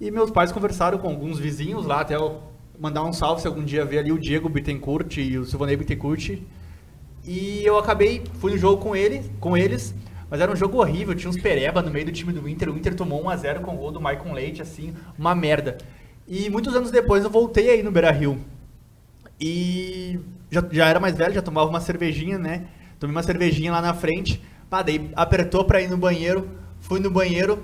[0.00, 2.42] E meus pais conversaram com alguns vizinhos lá, até eu
[2.78, 6.38] mandar um salve se algum dia ver ali o Diego Bittencourt e o Silvanei Bittencourt.
[7.24, 9.94] E eu acabei, fui no jogo com ele, com eles,
[10.30, 12.76] mas era um jogo horrível, tinha uns pereba no meio do time do Inter, o
[12.76, 15.78] Inter tomou 1 a 0 com o gol do Maicon Leite, assim, uma merda.
[16.26, 18.38] E muitos anos depois eu voltei aí no Beira-Rio.
[19.40, 20.18] E
[20.50, 22.66] já, já era mais velho, já tomava uma cervejinha, né?
[22.98, 26.48] Tomei uma cervejinha lá na frente, pá, daí apertou pra ir no banheiro,
[26.80, 27.62] fui no banheiro,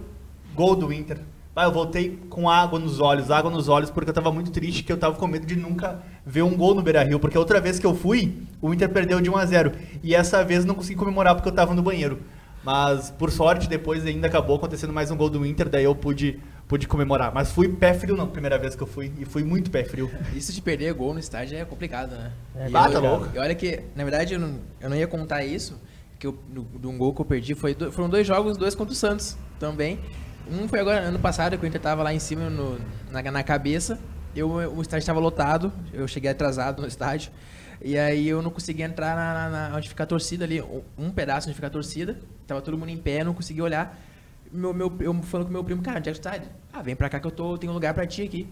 [0.54, 1.18] gol do Inter.
[1.54, 4.90] Eu voltei com água nos olhos, água nos olhos, porque eu tava muito triste, que
[4.90, 7.86] eu tava com medo de nunca ver um gol no Beira-Rio, porque outra vez que
[7.86, 11.34] eu fui, o Inter perdeu de 1 a 0 e essa vez não consegui comemorar
[11.34, 12.20] porque eu tava no banheiro.
[12.64, 16.38] Mas, por sorte, depois ainda acabou acontecendo mais um gol do Inter, daí eu pude,
[16.68, 17.32] pude comemorar.
[17.34, 20.10] Mas fui pé frio na primeira vez que eu fui, e fui muito pé frio.
[20.34, 22.32] Isso de perder gol no estádio é complicado, né?
[22.54, 23.28] É, e, bah, tá eu- louco.
[23.34, 25.80] e olha que, na verdade, eu não, eu não ia contar isso,
[26.20, 28.74] que eu, no- de um gol que eu perdi, foi do- foram dois jogos, dois
[28.76, 29.98] contra o Santos também.
[30.48, 32.78] Um foi agora, ano passado, que o Inter tava lá em cima no-
[33.10, 33.98] na, na cabeça,
[34.36, 37.32] eu, o estádio estava lotado, eu cheguei atrasado no estádio,
[37.84, 40.82] e aí eu não conseguia entrar na, na- na- onde fica a torcida ali, um-
[40.96, 43.98] um pedaço onde fica a torcida, tava todo mundo em pé, não conseguia olhar.
[44.52, 46.38] Meu, meu, eu falando com meu primo, cara, onde é que tu tá?
[46.72, 48.46] Ah, vem pra cá que eu tô, tenho lugar pra ti aqui.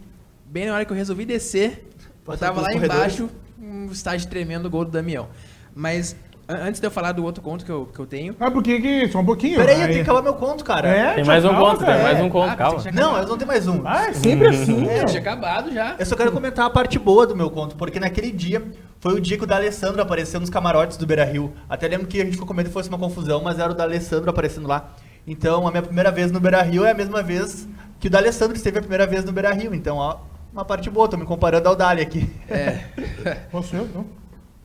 [0.47, 1.86] Bem na hora que eu resolvi descer,
[2.26, 2.95] eu tava lá corredores.
[3.18, 3.30] embaixo,
[3.61, 5.28] um estádio tremendo, o gol do Damião.
[5.74, 6.16] Mas,
[6.49, 8.80] an- antes de eu falar do outro conto que eu, que eu tenho, Ah, porque
[8.80, 9.09] que.
[9.09, 9.57] Só um pouquinho.
[9.59, 10.88] Peraí, eu tenho que acabar meu conto, cara.
[10.88, 12.03] É, Tem mais um calma, conto, tem cara.
[12.03, 12.82] mais um conto, Ah, calma.
[12.93, 13.82] Não, eu não tenho mais um.
[13.86, 14.86] Ah, é sempre assim.
[14.88, 15.07] É, meu.
[15.07, 15.97] tinha acabado já.
[15.99, 18.62] Eu só quero comentar a parte boa do meu conto, porque naquele dia
[19.01, 21.53] foi o dia que o D'Alessandro apareceu nos camarotes do Beira Rio.
[21.68, 23.74] Até lembro que a gente ficou com medo que fosse uma confusão, mas era o
[23.74, 24.94] D'Alessandro aparecendo lá.
[25.26, 27.66] Então, a minha primeira vez no Beira Rio é a mesma vez
[27.98, 29.74] que o D'Alessandro esteve a primeira vez no Beira Rio.
[29.74, 30.18] Então, ó,
[30.53, 32.30] uma parte boa, tô me comparando ao Dali aqui.
[32.48, 32.78] É.
[33.51, 33.88] Posso eu?
[33.94, 34.07] Não.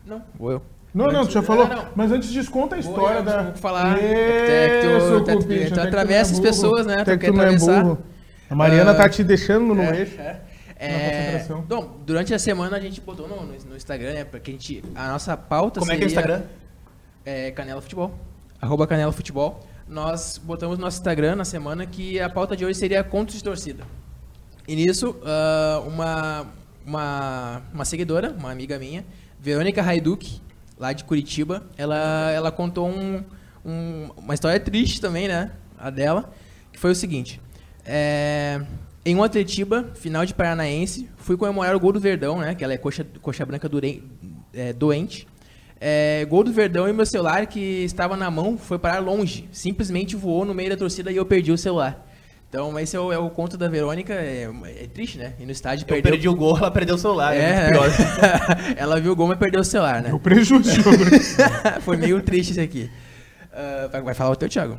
[0.05, 0.61] Não, vou eu.
[0.93, 1.67] Não, não, tu já falou.
[1.67, 1.85] Não.
[1.95, 3.41] Mas antes diz, conta a história eu, da.
[3.43, 3.97] vou falar.
[4.01, 6.97] É que tu- Isso, tu- tu- tu que atravessa é as pessoas, né?
[7.03, 7.83] Tu que quer é atravessar.
[7.83, 7.97] burro.
[8.49, 10.21] A Mariana Ah, tá te deixando no É, eixo.
[10.21, 10.39] é.
[10.85, 14.23] É, bom, durante a semana a gente botou no, no- Instagram, né?
[14.25, 14.83] Porque a gente.
[14.95, 16.47] A nossa pauta Como é que é o seria- Instagram?
[17.25, 18.17] É Canela Futebol.
[18.61, 19.65] Arroba Canela Futebol.
[19.87, 23.43] Nós botamos no nosso Instagram na semana que a pauta de hoje seria contos de
[23.43, 23.83] torcida.
[24.67, 26.47] E nisso, ah, uma,
[26.85, 29.05] uma, uma seguidora, uma amiga minha,
[29.39, 30.41] Verônica Haiduk,
[30.77, 33.23] lá de Curitiba, ela, ela contou um,
[33.63, 35.51] um- uma história triste também, né?
[35.77, 36.33] A dela,
[36.71, 37.39] que foi o seguinte.
[37.85, 38.61] É,
[39.05, 42.55] em um Atletiba, final de Paranaense, fui comemorar o gol do Verdão, né?
[42.55, 44.03] Que ela é coxa, coxa branca dure-
[44.53, 45.27] é, doente.
[45.79, 49.47] É, gol do Verdão e meu celular, que estava na mão, foi parar longe.
[49.51, 52.03] Simplesmente voou no meio da torcida e eu perdi o celular.
[52.49, 54.13] Então, esse é o, é o conto da Verônica.
[54.13, 55.33] É, é triste, né?
[55.39, 56.11] E no estádio Eu perdeu.
[56.13, 57.35] perdi o gol, ela perdeu o celular.
[57.35, 57.89] É, É, pior.
[58.77, 60.13] ela viu o gol, mas perdeu o celular, né?
[60.13, 60.81] O prejuízo.
[61.81, 62.89] Foi meio triste isso aqui.
[63.91, 64.77] Vai, vai falar o teu, Thiago.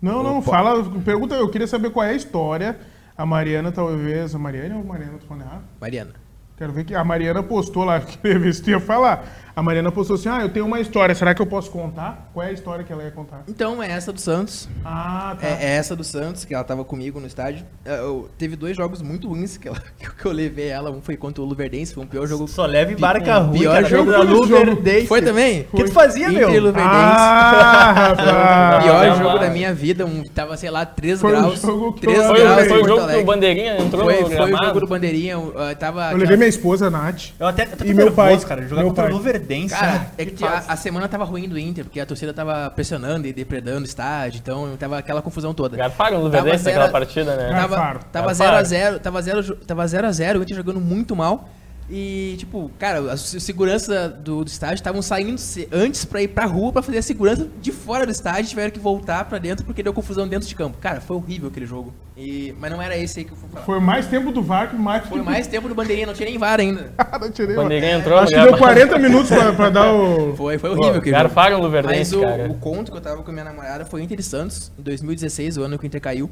[0.00, 0.50] não, não, Opa.
[0.50, 0.84] fala.
[1.00, 2.76] Pergunta, eu queria saber qual é a história.
[3.16, 4.34] A Mariana, talvez.
[4.34, 5.64] A Mariana ou Mariana, tô falando errado?
[5.80, 6.23] Mariana.
[6.56, 9.40] Quero ver que a Mariana postou lá, queria ver se tu ia falar.
[9.56, 12.28] A Mariana postou assim: Ah, eu tenho uma história, será que eu posso contar?
[12.34, 13.42] Qual é a história que ela ia contar?
[13.46, 14.68] Então, é essa do Santos.
[14.84, 15.46] Ah, tá.
[15.46, 17.64] É, é essa do Santos, que ela tava comigo no estádio.
[17.84, 19.80] É, eu- teve dois jogos muito ruins que, ela-
[20.20, 20.90] que eu levei ela.
[20.90, 22.48] Um foi contra o Luverdense, foi um pior jogo.
[22.48, 23.88] Só leva em pi- barca um ruim, pior cara.
[23.88, 24.40] jogo da Foi jogo.
[24.42, 25.06] Luverdense.
[25.06, 25.68] Foi também?
[25.72, 26.60] O que tu fazia, Inter e meu?
[26.62, 26.88] Luverdense.
[26.90, 28.84] Ah, rapaz.
[28.84, 31.60] Pior Ah, jogo da minha vida, um, tava, sei lá, 3 Foi o graus.
[31.62, 33.22] jogo que 3 eu- Foi, graus foi em o jogo que Alegre.
[33.22, 35.38] o Bandeirinha entrou Foi, no foi o jogo do Bandeirinha.
[35.38, 37.30] uh, tava Eu levei minha esposa, Nath.
[37.38, 38.62] Eu até, até tô E meu nervoso, pai, cara.
[38.62, 39.12] Jogar meu contra pai.
[39.12, 39.74] o Luverdense.
[39.74, 40.06] Cara, né?
[40.18, 43.32] é que a, a semana tava ruim do Inter, porque a torcida tava pressionando e
[43.32, 45.76] depredando o estádio, então tava aquela confusão toda.
[45.76, 47.48] Garfaram no Tava Luverdense zero naquela partida, né?
[47.50, 47.76] Tava,
[48.12, 48.62] tava Garfaram.
[48.62, 51.48] 0x0, tava 0 tava 0 a 0 o Inter jogando muito mal.
[51.88, 56.72] E, tipo, cara, os segurança do, do estádio estavam saindo antes pra ir pra rua
[56.72, 59.92] pra fazer a segurança de fora do estádio, tiveram que voltar pra dentro porque deu
[59.92, 60.78] confusão dentro de campo.
[60.78, 61.92] Cara, foi horrível aquele jogo.
[62.16, 63.66] E, mas não era esse aí que eu fui falar.
[63.66, 66.38] Foi mais tempo do VAR que mais Foi mais tempo do bandeirinha, não tinha nem
[66.38, 66.92] VAR ainda.
[67.20, 67.62] Não tirei, O mano.
[67.68, 68.74] Bandeirinha entrou Acho que no deu gramado.
[68.74, 70.34] 40 minutos pra, pra dar o.
[70.36, 71.22] Foi, foi horrível aquele jogo.
[71.22, 72.50] Garfaram o Mas Luverdense, o, cara.
[72.50, 75.56] o conto que eu tava com a minha namorada foi Inter e Santos, em 2016,
[75.58, 76.30] o ano que o Inter caiu.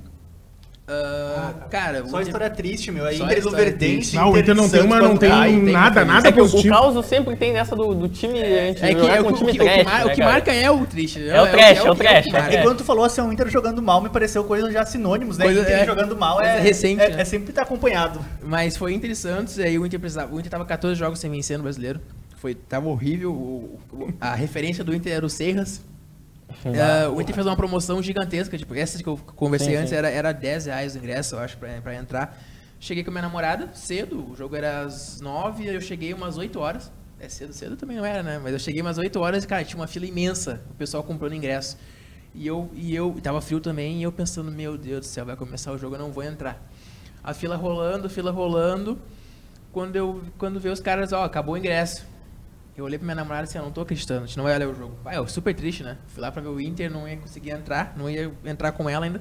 [0.86, 3.04] Ah, cara, o Só Inter- história triste, meu.
[3.04, 4.16] Aí Só Inter Luverdense.
[4.16, 6.44] Não, o Inter não tem uma, não tem tem- nada, tem- nada É que o,
[6.44, 6.74] o positivo.
[6.74, 8.42] caos sempre tem dessa do, do time.
[8.42, 10.20] A gente É que, é, com o, que- time o que trash, o né, que
[10.20, 10.32] cara?
[10.32, 11.28] marca é o triste.
[11.28, 12.60] É o trash, é o que- trash, que é.
[12.60, 15.44] E quando tu falou assim, o Inter jogando mal, me pareceu coisas já sinônimos, né?
[15.44, 17.22] Coisa- Inter é, jogando mal coisa é, recente, é, né?
[17.22, 18.18] é sempre estar acompanhado.
[18.42, 20.34] Mas foi Inter e Santos, e aí o Inter precisava.
[20.34, 22.00] O Inter tava 14 jogos sem vencer no brasileiro.
[22.36, 23.30] Foi, tava horrível.
[23.30, 25.80] o- o- a referência do Inter era o Serras.
[26.64, 28.56] É, o Inter fez uma promoção gigantesca.
[28.56, 29.96] Tipo, essa que eu conversei Sim, antes sim.
[29.96, 32.38] Era, era 10 reais o ingresso, eu acho, pra, pra entrar.
[32.78, 36.58] Cheguei com a minha namorada cedo, o jogo era às 9, eu cheguei umas 8
[36.58, 36.90] horas.
[37.20, 38.40] É cedo, cedo também não era, né?
[38.42, 40.60] Mas eu cheguei umas 8 horas e, cara, tinha uma fila imensa.
[40.70, 41.78] O pessoal comprando ingresso.
[42.34, 45.36] E eu, e eu tava frio também, e eu pensando, meu Deus do céu, vai
[45.36, 46.60] começar o jogo, eu não vou entrar.
[47.22, 48.98] A fila rolando, fila rolando.
[49.70, 52.04] Quando eu quando vê os caras, ó, acabou o ingresso.
[52.76, 54.54] Eu olhei pra minha namorada e assim, eu não tô acreditando, a gente não vai
[54.54, 54.94] olhar o jogo.
[55.04, 55.98] Vai, eu super triste, né?
[56.08, 59.04] Fui lá pra ver o Inter, não ia conseguir entrar, não ia entrar com ela
[59.04, 59.20] ainda.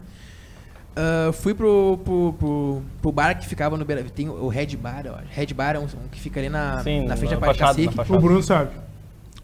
[0.95, 4.03] Ah, fui pro, pro, pro, pro bar que ficava no Beira.
[4.03, 5.19] Tem o Red Bar, ó.
[5.29, 7.95] Red Bar é um, um que fica ali na, Sim, na frente da Cacique.
[7.95, 8.17] fachada.
[8.17, 8.71] O Bruno sabe.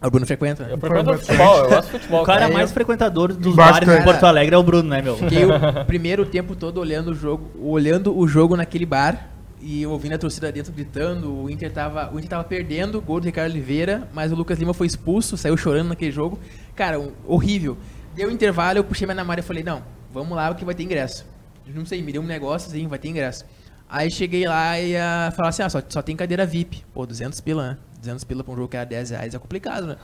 [0.02, 0.64] O Bruno frequenta.
[0.64, 1.26] Eu frequento bastante.
[1.26, 2.22] futebol, eu gosto de futebol.
[2.22, 2.54] O cara cara.
[2.54, 3.86] mais frequentador dos Bastante.
[3.86, 5.18] bares em Porto Alegre é o Bruno, né, meu?
[5.18, 9.30] Fiquei o primeiro tempo todo olhando o jogo, olhando o jogo naquele bar
[9.62, 11.34] e ouvindo a torcida dentro gritando.
[11.44, 14.74] O Inter tava, o Inter tava perdendo, gol do Ricardo Oliveira, mas o Lucas Lima
[14.74, 16.40] foi expulso, saiu chorando naquele jogo.
[16.76, 17.78] Cara, um- horrível.
[18.16, 21.26] Deu intervalo, eu puxei minha namorada e falei: "Não, vamos lá que vai ter ingresso".
[21.74, 23.46] Não sei, me deu um negócio assim, vai ter ingresso.
[23.90, 26.84] Aí cheguei lá e ia falar assim: "Ah, só, só tem cadeira VIP".
[26.94, 27.78] Pô, 200 pila, né?
[28.00, 29.96] 200 pila pra um jogo que era 10 reais é complicado, né?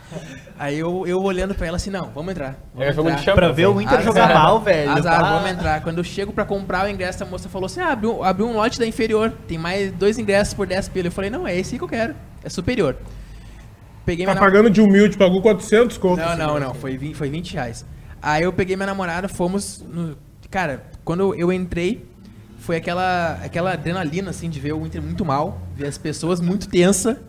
[0.57, 2.57] Aí eu, eu olhando pra ela assim: "Não, vamos entrar".
[2.73, 3.33] Vamos É entrar.
[3.35, 4.33] Pra ver o Inter jogar Azar.
[4.35, 4.91] mal, velho.
[4.91, 5.33] Azar, Bah.
[5.35, 5.81] vamos entrar.
[5.81, 8.53] Quando eu chego pra comprar o ingresso, a moça falou assim: ah, abriu, abriu um
[8.53, 9.31] lote da inferior.
[9.47, 11.07] Tem mais dois ingressos por 10 pila.
[11.07, 12.15] Eu falei: não, é esse que eu quero.
[12.43, 12.97] É superior.
[14.05, 16.19] Peguei Tá pagando de humilde, pagou 400 conto.
[16.19, 16.73] Não, não, não.
[16.73, 17.85] Foi 20, foi 20 reais.
[18.21, 20.17] Aí eu peguei minha namorada, fomos no.
[20.49, 22.05] Cara, quando eu entrei,
[22.59, 26.67] foi aquela, aquela adrenalina, assim, de ver o Inter muito mal, ver as pessoas muito
[26.67, 27.21] tensa.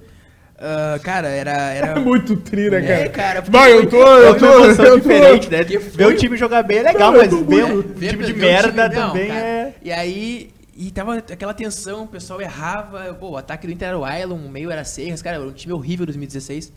[0.59, 1.51] Ah, cara, era.
[1.73, 1.87] era...
[1.89, 2.93] É muito tri, né, cara?
[3.01, 5.65] É, cara, Vai, eu tô, eu tô, uma emoção eu tô- diferente, né?
[5.65, 8.33] Ver o time jogar bem é legal, Não, eu mas tô ver um time de
[8.35, 9.41] merda time- não, também cara.
[9.41, 9.75] é...
[9.83, 13.15] E aí, e tava aquela tensão, o pessoal errava.
[13.15, 15.53] Pô, o ataque do Inter era o Ailon, o meio era Serras, cara, era um
[15.53, 16.73] time horrível 2016.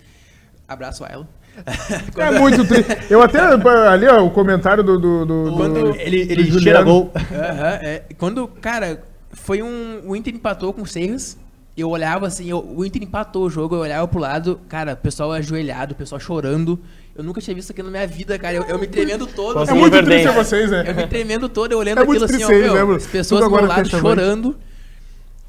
[0.68, 1.26] Abraço, Ailon.
[2.18, 2.86] É muito tri.
[3.10, 5.00] Eu até, ali, ó, o comentário do...
[5.00, 7.12] do, do- Quando do- Ele, do ele tira gol.
[7.16, 8.04] Aham, é.
[8.18, 9.02] Quando, cara,
[9.32, 10.02] foi um.
[10.06, 11.36] O Inter empatou com o Serras.
[11.78, 14.98] Eu olhava assim, eu- o Inter empatou o jogo, eu olhava pro lado, cara, o
[14.98, 16.80] pessoal ajoelhado, o pessoal chorando.
[17.16, 18.56] Eu nunca tinha visto aquilo na minha vida, cara.
[18.56, 19.52] Eu, eu me tremendo todo.
[19.58, 20.94] É Consegui muito triste vocês, Eu né?
[20.94, 23.64] me tremendo todo, eu olhando É aquilo assim, ó, meu, as pessoas Tudo do meu
[23.66, 24.58] agora lado chorando.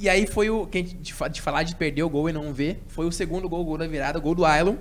[0.00, 0.66] E aí foi o.
[0.66, 3.64] Quem, de falar de perder o gol e não ver, foi o segundo gol, o
[3.64, 4.76] gol da virada, o gol do Ailon.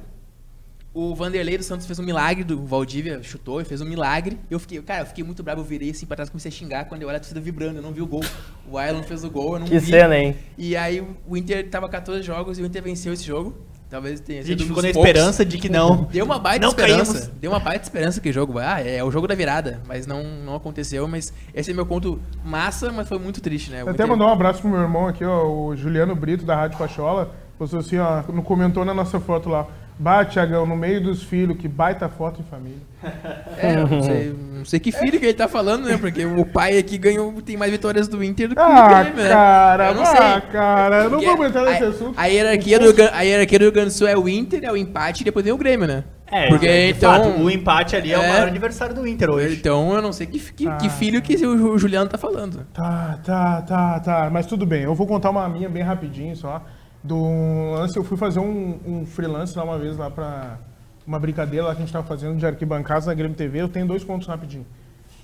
[0.99, 4.39] O Vanderlei do Santos fez um milagre, do Valdívia chutou e fez um milagre.
[4.49, 6.85] Eu fiquei, cara, eu fiquei muito bravo, eu virei assim pra trás, comecei a xingar
[6.85, 8.23] quando eu olhei a torcida vibrando, eu não vi o gol.
[8.67, 9.91] O Ailon fez o gol, eu não Que vi.
[9.91, 10.35] cena, hein?
[10.57, 13.55] E aí o Inter tava 14 jogos e o Inter venceu esse jogo.
[13.91, 15.07] Talvez tenha A sido gente um ficou na poucos.
[15.07, 16.05] esperança de que não.
[16.11, 17.13] Deu uma baita Não esperança.
[17.13, 17.27] caímos.
[17.39, 18.57] Deu uma baita esperança que o jogo.
[18.57, 19.79] Ah, é, o jogo da virada.
[19.87, 21.07] Mas não, não aconteceu.
[21.07, 23.83] Mas esse é meu ponto massa, mas foi muito triste, né?
[23.83, 26.77] Eu até mandar um abraço pro meu irmão aqui, ó, o Juliano Brito, da Rádio
[26.79, 27.33] Pachola.
[27.57, 29.67] Postou assim, ó, não comentou na nossa foto lá.
[29.99, 32.77] Bah, Tiagão, no meio dos filhos, que baita foto em família.
[33.59, 35.97] É, eu não sei, não sei que filho que ele tá falando, né?
[35.97, 39.23] Porque o pai aqui ganhou, tem mais vitórias do Inter do que Ah, o Grêmio,
[39.23, 39.29] né?
[39.29, 40.41] cara, Eu não ah, sei.
[40.51, 42.13] cara, eu não vou entrar nesse a, assunto.
[42.15, 44.77] A hierarquia, do, a hierarquia do Rio Grande do Sul é o Inter, é o
[44.77, 46.03] empate e depois vem o Grêmio, né?
[46.29, 47.11] É, Porque de então.
[47.11, 48.27] fato, o empate ali é, o É.
[48.29, 49.55] maior aniversário do Inter hoje.
[49.55, 50.89] Então eu não sei que, que, que Ah.
[50.89, 52.65] filho que o, o Juliano tá falando.
[52.73, 54.29] Tá, tá, tá, tá.
[54.31, 54.83] Mas tudo bem.
[54.83, 56.63] Eu vou contar uma minha bem rapidinho só.
[57.07, 60.57] Do lance, eu fui fazer um, um freelance lá uma vez lá pra
[61.05, 63.61] uma brincadeira lá que a gente tava fazendo de arquibancadas na Grêmio TV.
[63.61, 64.65] Eu tenho dois contos rapidinho.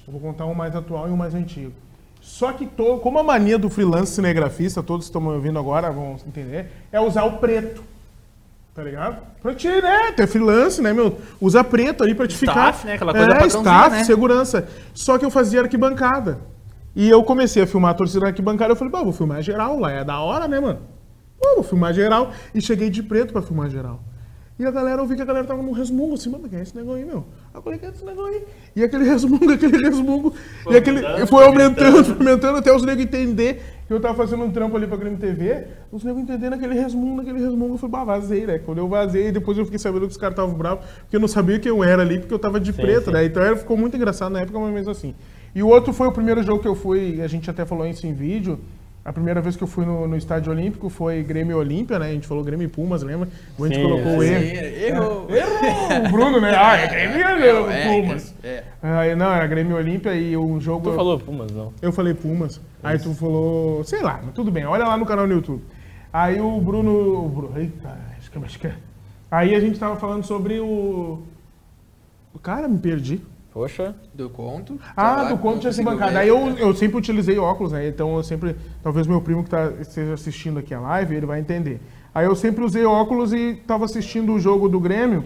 [0.08, 1.74] Eu vou contar um mais atual e um mais antigo.
[2.22, 5.92] Só que, to, como a mania do freelance cinegrafista, todos que estão me ouvindo agora
[5.92, 7.84] vão entender, é usar o preto.
[8.74, 9.18] Tá ligado?
[9.42, 10.14] Pra te, né?
[10.18, 11.18] É freelance, né, meu?
[11.42, 12.88] Usa preto ali pra te Staff, ficar.
[12.88, 12.94] né?
[12.94, 14.04] Aquela coisa é, staff, né?
[14.06, 14.68] segurança.
[14.94, 16.40] Só que eu fazia arquibancada.
[16.96, 18.72] E eu comecei a filmar a torcida na arquibancada.
[18.72, 19.92] Eu falei, pô, vou filmar geral lá.
[19.92, 20.93] É da hora, né, mano?
[21.44, 22.32] Pô, vou filmar geral.
[22.56, 24.00] E cheguei de preto pra filmar geral.
[24.58, 26.62] E a galera, eu vi que a galera tava num resmungo assim, mano, quem é
[26.62, 27.26] esse negócio aí, meu?
[27.54, 28.44] Eu falei, quem é esse negócio aí?
[28.76, 30.34] E aquele resmungo, aquele resmungo.
[30.70, 31.00] e aquele.
[31.04, 32.06] aumentando, foi aumentando, aumentando.
[32.06, 35.18] foi aumentando até os negros entender que eu tava fazendo um trampo ali pra Grêmio
[35.18, 35.66] TV.
[35.92, 37.74] Os negros entendendo aquele resmungo, aquele resmungo.
[37.74, 38.60] Eu falei, bah, vazei, né?
[38.60, 41.28] Quando eu vazei, depois eu fiquei sabendo que os caras estavam bravos, porque eu não
[41.28, 43.12] sabia quem eu era ali, porque eu tava de preto, sim.
[43.12, 43.26] né?
[43.26, 45.16] Então era, ficou muito engraçado na época, mas mesmo assim.
[45.56, 48.06] E o outro foi o primeiro jogo que eu fui, a gente até falou isso
[48.06, 48.60] em vídeo.
[49.06, 52.08] A primeira vez que eu fui no, no estádio olímpico foi Grêmio Olímpia, né?
[52.08, 53.28] A gente falou Grêmio e Pumas, lembra?
[53.58, 54.44] O gente Sim, colocou o erro.
[54.44, 55.28] Errou.
[55.30, 56.08] Errou!
[56.08, 56.54] O Bruno, né?
[56.58, 58.36] Ah, é Grêmio e É, Pumas.
[58.42, 58.64] é.
[58.82, 60.90] Aí, não, era Grêmio Olímpia e o jogo.
[60.90, 61.74] Tu falou Pumas, não.
[61.82, 62.62] Eu falei Pumas.
[62.82, 65.62] Aí tu falou, sei lá, mas tudo bem, olha lá no canal no YouTube.
[66.12, 67.26] Aí o Bruno.
[67.26, 68.76] O Bruno eita, acho que, é.
[69.30, 71.24] Aí a gente tava falando sobre o.
[72.34, 73.22] O cara, me perdi.
[73.54, 73.94] Poxa.
[74.14, 74.80] Do conto.
[74.98, 76.12] Ah, Tá do conto tinha conseguiu bancada.
[76.14, 76.18] ver.
[76.18, 77.88] Aí eu, eu sempre utilizei óculos, né?
[77.88, 78.56] Então eu sempre.
[78.82, 81.80] Talvez meu primo que tá, esteja assistindo aqui a live, ele vai entender.
[82.16, 85.24] Aí eu sempre usei óculos e tava assistindo o jogo do Grêmio.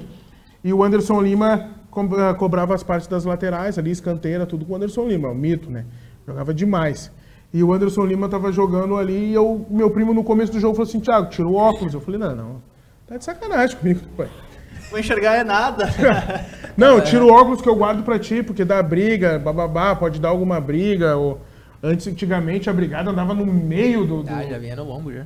[0.64, 4.74] E o Anderson Lima co- eh, cobrava as partes das laterais ali, escanteira, tudo com
[4.74, 5.86] o Anderson Lima, o mito, né?
[6.28, 7.10] Jogava demais.
[7.54, 10.76] E o Anderson Lima tava jogando ali e eu, meu primo no começo do jogo
[10.76, 11.94] falou assim, Thiago, tira o óculos.
[11.94, 12.62] Eu falei, não, não.
[13.08, 14.28] Tá de sacanagem comigo, pai.
[14.90, 15.90] Vou enxergar é nada.
[16.78, 20.30] Não, tira o óculos que eu guardo pra ti, porque dá briga, bababá, pode dar
[20.30, 21.16] alguma briga.
[21.16, 21.42] Ou...
[21.82, 24.24] Antes, antigamente, a brigada andava no meio do.
[24.24, 25.26] do- Ah, já vinha no lombo já.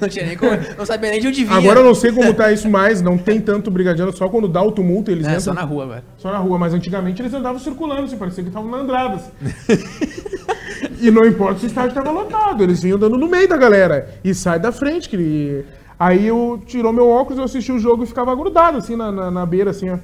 [0.00, 1.58] não tinha nem como, não sabia nem de onde vinha.
[1.58, 4.62] Agora eu não sei como tá isso mais, não tem tanto brigadiano, só quando dá
[4.62, 5.40] o tumulto eles É, entram.
[5.42, 6.04] só na rua agora.
[6.16, 9.30] Só na rua, mas antigamente eles andavam circulando, assim, parecia que estavam na Andradas.
[11.00, 14.08] e não importa se o estádio estava lotado, eles vinham andando no meio da galera.
[14.24, 15.64] E sai da frente, que.
[15.98, 19.30] Aí eu tirou meu óculos, eu assisti o jogo e ficava grudado, assim, na, na,
[19.30, 19.98] na beira, assim, ó.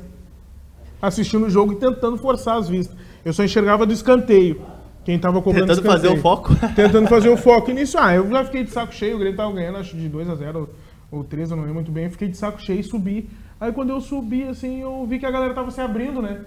[1.02, 2.96] Assistindo o jogo e tentando forçar as vistas.
[3.24, 4.60] Eu só enxergava do escanteio.
[5.04, 6.54] Quem tava cobrando Tentando fazer o foco.
[6.76, 7.70] Tentando fazer o foco.
[7.70, 10.08] E nisso, ah, eu já fiquei de saco cheio, o Grêmio tava ganhando, acho de
[10.08, 10.68] 2 a 0
[11.10, 12.04] ou 3, eu não lembro muito bem.
[12.04, 13.28] Eu fiquei de saco cheio e subi.
[13.60, 16.40] Aí quando eu subi, assim, eu vi que a galera tava se abrindo, né?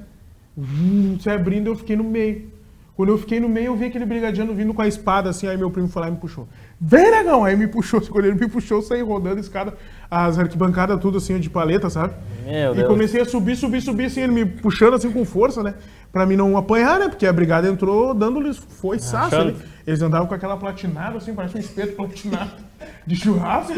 [1.19, 2.51] Se abrindo, eu fiquei no meio.
[2.95, 5.57] Quando eu fiquei no meio, eu vi aquele brigadiano vindo com a espada, assim, aí
[5.57, 6.47] meu primo foi lá e me puxou.
[6.79, 7.43] Vem, negão!
[7.43, 9.73] Aí me puxou, quando ele me puxou, eu saí rodando a escada,
[10.11, 12.13] as arquibancadas tudo assim, de paleta, sabe?
[12.45, 12.87] Meu e Deus.
[12.87, 15.73] comecei a subir, subir, subir, assim, ele me puxando assim com força, né?
[16.13, 17.09] Pra mim não apanhar, né?
[17.09, 19.49] Porque a brigada entrou dando-lhes foiçaço Achando.
[19.49, 19.57] ali.
[19.85, 22.51] Eles andavam com aquela platinada, assim, parece um espeto platinado
[23.05, 23.73] de churrasco,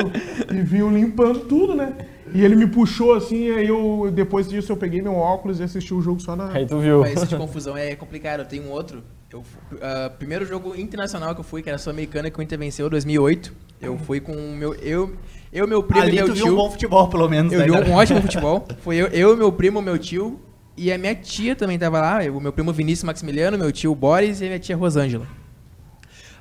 [0.54, 1.94] e vinham limpando tudo, né?
[2.34, 5.94] E ele me puxou assim, aí eu, depois disso, eu peguei meu óculos e assisti
[5.94, 6.52] o jogo só na.
[6.52, 7.00] Aí tu viu.
[7.00, 8.42] Mas Esse de confusão é complicado.
[8.42, 9.02] Eu tenho um outro.
[9.32, 9.42] Eu,
[9.82, 12.88] ah, primeiro jogo internacional que eu fui, que era a Sul-Americana, que o Inter venceu
[12.88, 13.54] em 2008.
[13.82, 14.74] Eu fui com o meu.
[14.76, 15.14] Eu,
[15.54, 16.54] eu meu primo Ali e meu tu viu tio.
[16.54, 17.54] um bom futebol, pelo menos.
[17.54, 18.68] Eu né, vi um ótimo futebol.
[18.82, 20.40] Foi eu, eu, meu primo, meu tio
[20.78, 22.20] e a minha tia também tava lá.
[22.32, 25.28] O meu primo Vinícius Maximiliano, meu tio Boris e a minha tia Rosângela.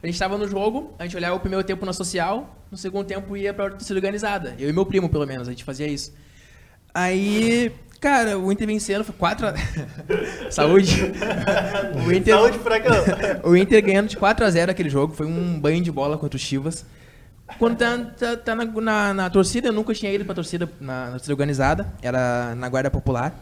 [0.02, 3.06] A gente tava no jogo, a gente olhava o primeiro tempo na social, no segundo
[3.06, 4.54] tempo ia pra torcida organizada.
[4.58, 6.12] Eu e meu primo, pelo menos, a gente fazia isso.
[6.92, 9.54] Aí, cara, o Inter vencendo foi 4 a...
[10.52, 11.10] Saúde.
[12.06, 12.94] O Inter, Saúde, Fragão.
[13.44, 16.36] o Inter ganhando de 4 a 0 aquele jogo, foi um banho de bola contra
[16.36, 16.84] o Chivas.
[17.58, 21.06] Quando tá, tá, tá na, na- na torcida, eu nunca tinha ido pra torcida, na,
[21.06, 23.34] na torcida organizada, era na Guarda Popular.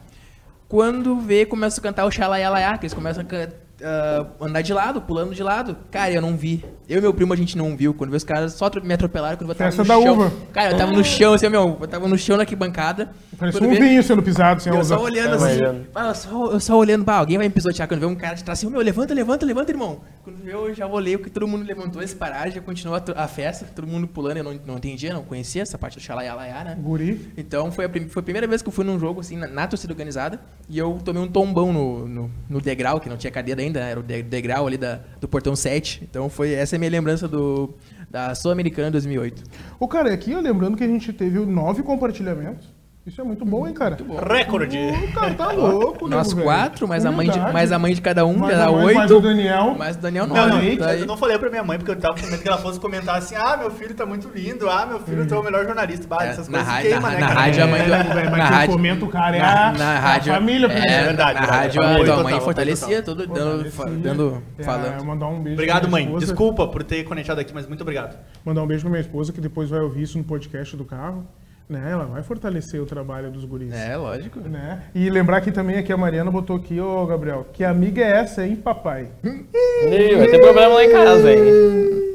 [0.73, 3.51] Quando vê, começa a cantar o Xalaialaiá, que eles começam a can-
[3.83, 5.77] ah, andar de lado, pulando de lado.
[5.91, 6.65] Cara, eu não vi.
[6.89, 7.95] Eu e meu primo a gente não viu.
[7.95, 10.15] Quando vê os caras só me atropelaram quando eu tava Festa no da chão.
[10.15, 10.33] uva.
[10.53, 13.11] Cara, eu tava no chão, assim, meu, eu tava no chão na arquibancada.
[13.39, 16.79] Parecia Quando um vinho sendo pisado, assim, eu só olhando assim, eu só, eu só
[16.79, 19.13] olhando, bah, alguém vai me pisotear quando vê um cara de trás assim, meu, levanta,
[19.15, 20.01] levanta, levanta, irmão.
[20.23, 23.27] Quando vê, eu já olhei, porque todo mundo levantou, eles pararam, já continuou a, a
[23.27, 26.79] festa, todo mundo pulando, eu não, não entendia, não conhecia essa parte do xalaialaiá, né?
[26.79, 27.33] Guri.
[27.37, 29.67] Então foi a, foi a primeira vez que eu fui num jogo assim, na, na
[29.67, 33.61] torcida organizada, e eu tomei um tombão no, no, no degrau, que não tinha cadeira
[33.61, 33.91] ainda, né?
[33.91, 36.03] era o de- degrau ali da, do portão 7.
[36.09, 37.75] Então foi essa é a minha lembrança do,
[38.11, 39.43] da Sul-Americana 2008.
[39.79, 42.72] Ô, cara, aqui, lembrando que a gente teve nove compartilhamentos.
[43.05, 43.97] Isso é muito bom, hein, cara?
[44.33, 44.79] Recorde.
[44.79, 46.45] O cara tá louco, Nós nego, velho.
[46.45, 48.73] quatro, mais a, mãe de, mais a mãe de cada um, Mais já a dá
[48.73, 49.27] mãe, mais o oito.
[49.27, 49.75] Daniel.
[49.77, 50.77] Mais o Daniel Não, não, nove.
[50.77, 51.01] tá aí.
[51.01, 53.17] eu não falei pra minha mãe, porque eu tava com medo que ela fosse comentar
[53.19, 56.07] assim, ah, meu filho tá muito lindo, ah, meu filho tu é o melhor jornalista.
[56.07, 57.41] Bah, É, essas na coisas queima, na- né, na cara?
[57.41, 59.73] rádio a mãe do- É, velho, mas na rádio- comenta o cara é na, a,
[59.73, 64.63] na rádio, a família, é, verdade, na rádio a tua mãe fortalecia, tudo dando, É,
[64.63, 65.05] falando.
[65.05, 66.07] mandar um beijo Obrigado, mãe.
[66.19, 68.17] Desculpa por ter conectado aqui, mas muito obrigado.
[68.45, 71.27] Mandar um beijo pra minha esposa, que depois vai ouvir isso no podcast do carro.
[71.69, 71.91] Né?
[71.91, 73.73] Ela vai fortalecer o trabalho dos guris.
[73.73, 74.41] É, lógico.
[74.41, 74.83] Né?
[74.95, 78.47] E lembrar que também aqui a Mariana botou aqui, ô Gabriel, que amiga é essa,
[78.47, 79.09] hein, papai?
[79.25, 81.39] Ih, vai ter problema lá em casa, hein?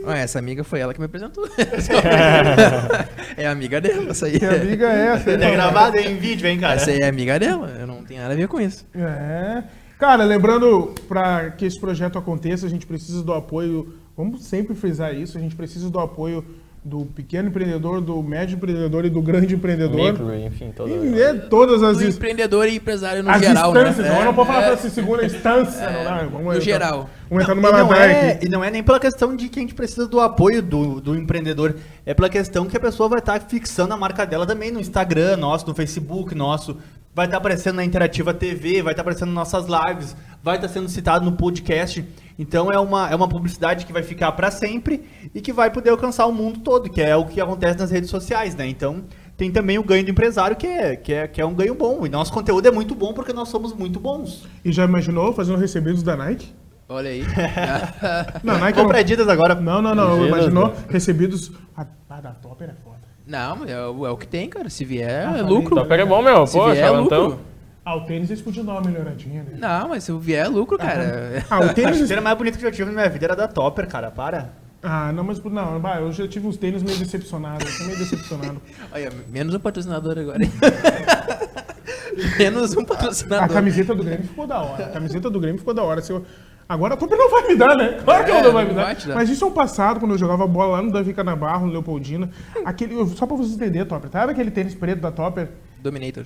[0.05, 1.47] Ah, essa amiga foi ela que me apresentou.
[3.35, 4.39] é amiga dela, essa aí.
[4.39, 5.51] Que amiga é essa, hein, É papai?
[5.53, 6.75] gravado em vídeo, hein, cara?
[6.75, 8.85] Essa aí é amiga dela, eu não tenho nada a ver com isso.
[8.95, 9.63] É.
[9.99, 15.13] Cara, lembrando, para que esse projeto aconteça, a gente precisa do apoio, vamos sempre frisar
[15.13, 16.45] isso, a gente precisa do apoio
[16.87, 19.95] do pequeno empreendedor, do médio empreendedor e do grande empreendedor.
[20.13, 20.89] Micro, enfim, todo.
[20.89, 23.93] E, é, todas as, Do is- empreendedor e empresário no as geral, né?
[23.97, 27.09] não, eu não posso falar É, essa segunda instância, não dá, vamos no entrar- geral.
[27.29, 29.59] Vamos entrar Não, numa e, não é, e não é nem pela questão de que
[29.59, 31.75] a gente precisa do apoio do, do empreendedor,
[32.05, 35.35] é pela questão que a pessoa vai estar fixando a marca dela também no Instagram
[35.35, 36.77] nosso, no Facebook nosso,
[37.17, 40.87] vai estar aparecendo na Interativa TV, vai estar aparecendo nas nossas lives, vai estar sendo
[40.87, 42.05] citado no podcast.
[42.37, 45.03] Então é uma, é uma publicidade que vai ficar para sempre
[45.33, 48.11] e que vai poder alcançar o mundo todo, que é o que acontece nas redes
[48.11, 48.67] sociais, né?
[48.67, 49.03] Então
[49.35, 52.05] tem também o ganho do empresário, que é, que é, que é um ganho bom.
[52.05, 54.47] E nosso conteúdo é muito bom porque nós somos muito bons.
[54.63, 56.53] E já imaginou fazendo recebidos da Nike?
[56.87, 57.23] Olha aí.
[58.43, 59.31] Não, Nike Compra não.
[59.31, 59.55] Agora.
[59.55, 60.25] Não, não, não.
[60.25, 61.51] Imaginou recebidos.
[61.75, 62.86] Ah, ah, da Topper é foda.
[63.27, 64.69] Não, é, o- é o que tem, cara.
[64.69, 65.43] Se vier, Ah, é falei.
[65.43, 65.75] lucro.
[65.75, 66.47] Topper é bom, meu.
[66.47, 67.39] Se Pô, vier, é lucro.
[67.85, 69.51] Ah, o tênis eles podiam dar uma melhoradinha, né?
[69.57, 71.43] Não, mas se vier, é lucro, cara.
[71.49, 71.97] Ah, o A tênis.
[71.97, 74.11] chuteira mais bonita que eu tive na minha vida era da Topper, cara.
[74.11, 74.49] Para.
[74.83, 77.65] Ah, não, mas não, bah, eu já tive uns tênis meio decepcionados.
[77.71, 78.61] Eu tô meio decepcionado.
[78.93, 80.43] Olha, menos um patrocinador agora.
[80.43, 80.51] hein?
[82.37, 83.49] menos um A patrocinador.
[83.49, 84.85] camiseta do Grêmio ficou da hora.
[84.85, 86.01] A camiseta do Grêmio ficou da hora.
[86.01, 86.25] Se eu-
[86.69, 87.99] Agora a Topper não vai me dar, né?
[88.03, 88.95] Claro que É, ela não vai me dar.
[89.15, 92.29] Mas isso é um passado, quando eu jogava bola lá no Davi Canabarro, no Leopoldina.
[92.65, 94.09] Aquele, eu- só pra vocês entenderem, Topper.
[94.11, 95.49] Sabe aquele tênis preto da Topper?
[95.81, 96.25] Dominator.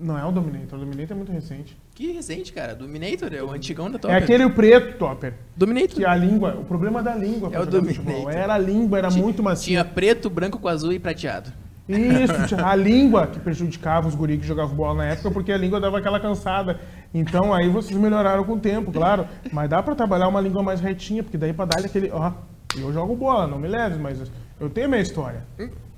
[0.00, 0.78] Não é o Dominator.
[0.78, 1.76] O Dominator é muito recente.
[1.94, 2.74] Que recente, cara.
[2.74, 4.12] Dominator é o antigão da Top.
[4.12, 5.34] É aquele preto, Topper.
[5.56, 5.96] Dominator.
[5.96, 8.04] Que a língua, o problema da língua É o Dominator.
[8.04, 8.30] futebol.
[8.30, 9.64] Era a língua, era Tinha- muito macia.
[9.64, 11.50] Tinha preto, branco com azul e prateado.
[11.88, 15.80] Isso, a língua que prejudicava os guris que jogavam bola na época, porque a língua
[15.80, 16.78] dava aquela cansada.
[17.14, 19.26] Então aí vocês melhoraram com o tempo, claro.
[19.50, 22.10] Mas dá pra trabalhar uma língua mais retinha, porque daí pra dar aquele.
[22.10, 22.32] Ó,
[22.76, 24.30] eu jogo bola, não me leve, mas
[24.60, 25.44] eu tenho minha história.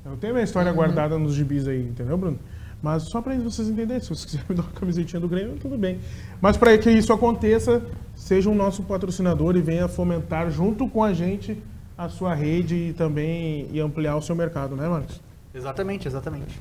[0.04, 2.38] Eu tenho minha história guardada nos gibis aí, entendeu, Bruno?
[2.82, 5.76] Mas só pra vocês entenderem, se vocês quiserem me dar uma camisetinha do Grêmio, tudo
[5.76, 5.98] bem.
[6.40, 7.82] Mas para que isso aconteça,
[8.14, 11.60] seja um nosso patrocinador e venha fomentar junto com a gente
[11.98, 15.20] a sua rede e também e ampliar o seu mercado, né, Marcos?
[15.54, 16.60] Exatamente, exatamente.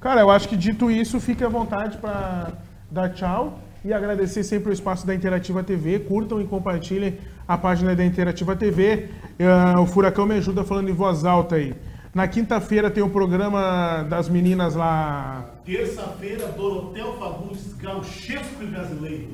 [0.00, 2.52] Cara, eu acho que dito isso, fique à vontade para
[2.90, 6.00] dar tchau e agradecer sempre o espaço da Interativa TV.
[6.00, 7.18] Curtam e compartilhem
[7.48, 9.08] a página da Interativa TV.
[9.40, 11.74] Ah, o Furacão me ajuda falando em voz alta aí.
[12.16, 19.28] Na quinta-feira tem o programa das meninas lá, Terça-feira, Dorotel Fagundes, Gauchesco e Brasileiro.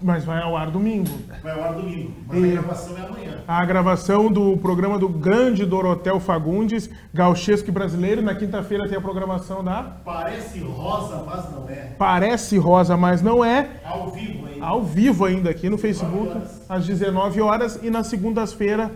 [0.00, 1.10] mas vai ao ar domingo.
[1.42, 3.38] Vai ao ar domingo, mas E- a gravação é amanhã.
[3.48, 8.22] A gravação do programa do grande Dorotel Fagundes, Gauchesco e Brasileiro.
[8.22, 11.94] Na quinta-feira tem a programação da Parece rosa, mas não é.
[11.98, 13.70] Parece Rosa, mas não é.
[13.84, 14.64] Ao vivo ainda.
[14.64, 16.30] ao vivo ainda aqui no Facebook,
[16.68, 18.88] às 19 horas, e nas segundas-feiras,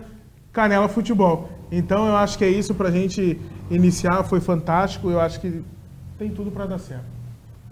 [0.53, 1.58] Canela Futebol.
[1.71, 3.39] Então eu acho que é isso pra gente
[3.69, 5.63] iniciar, foi fantástico, eu acho que
[6.17, 7.05] tem tudo pra dar certo.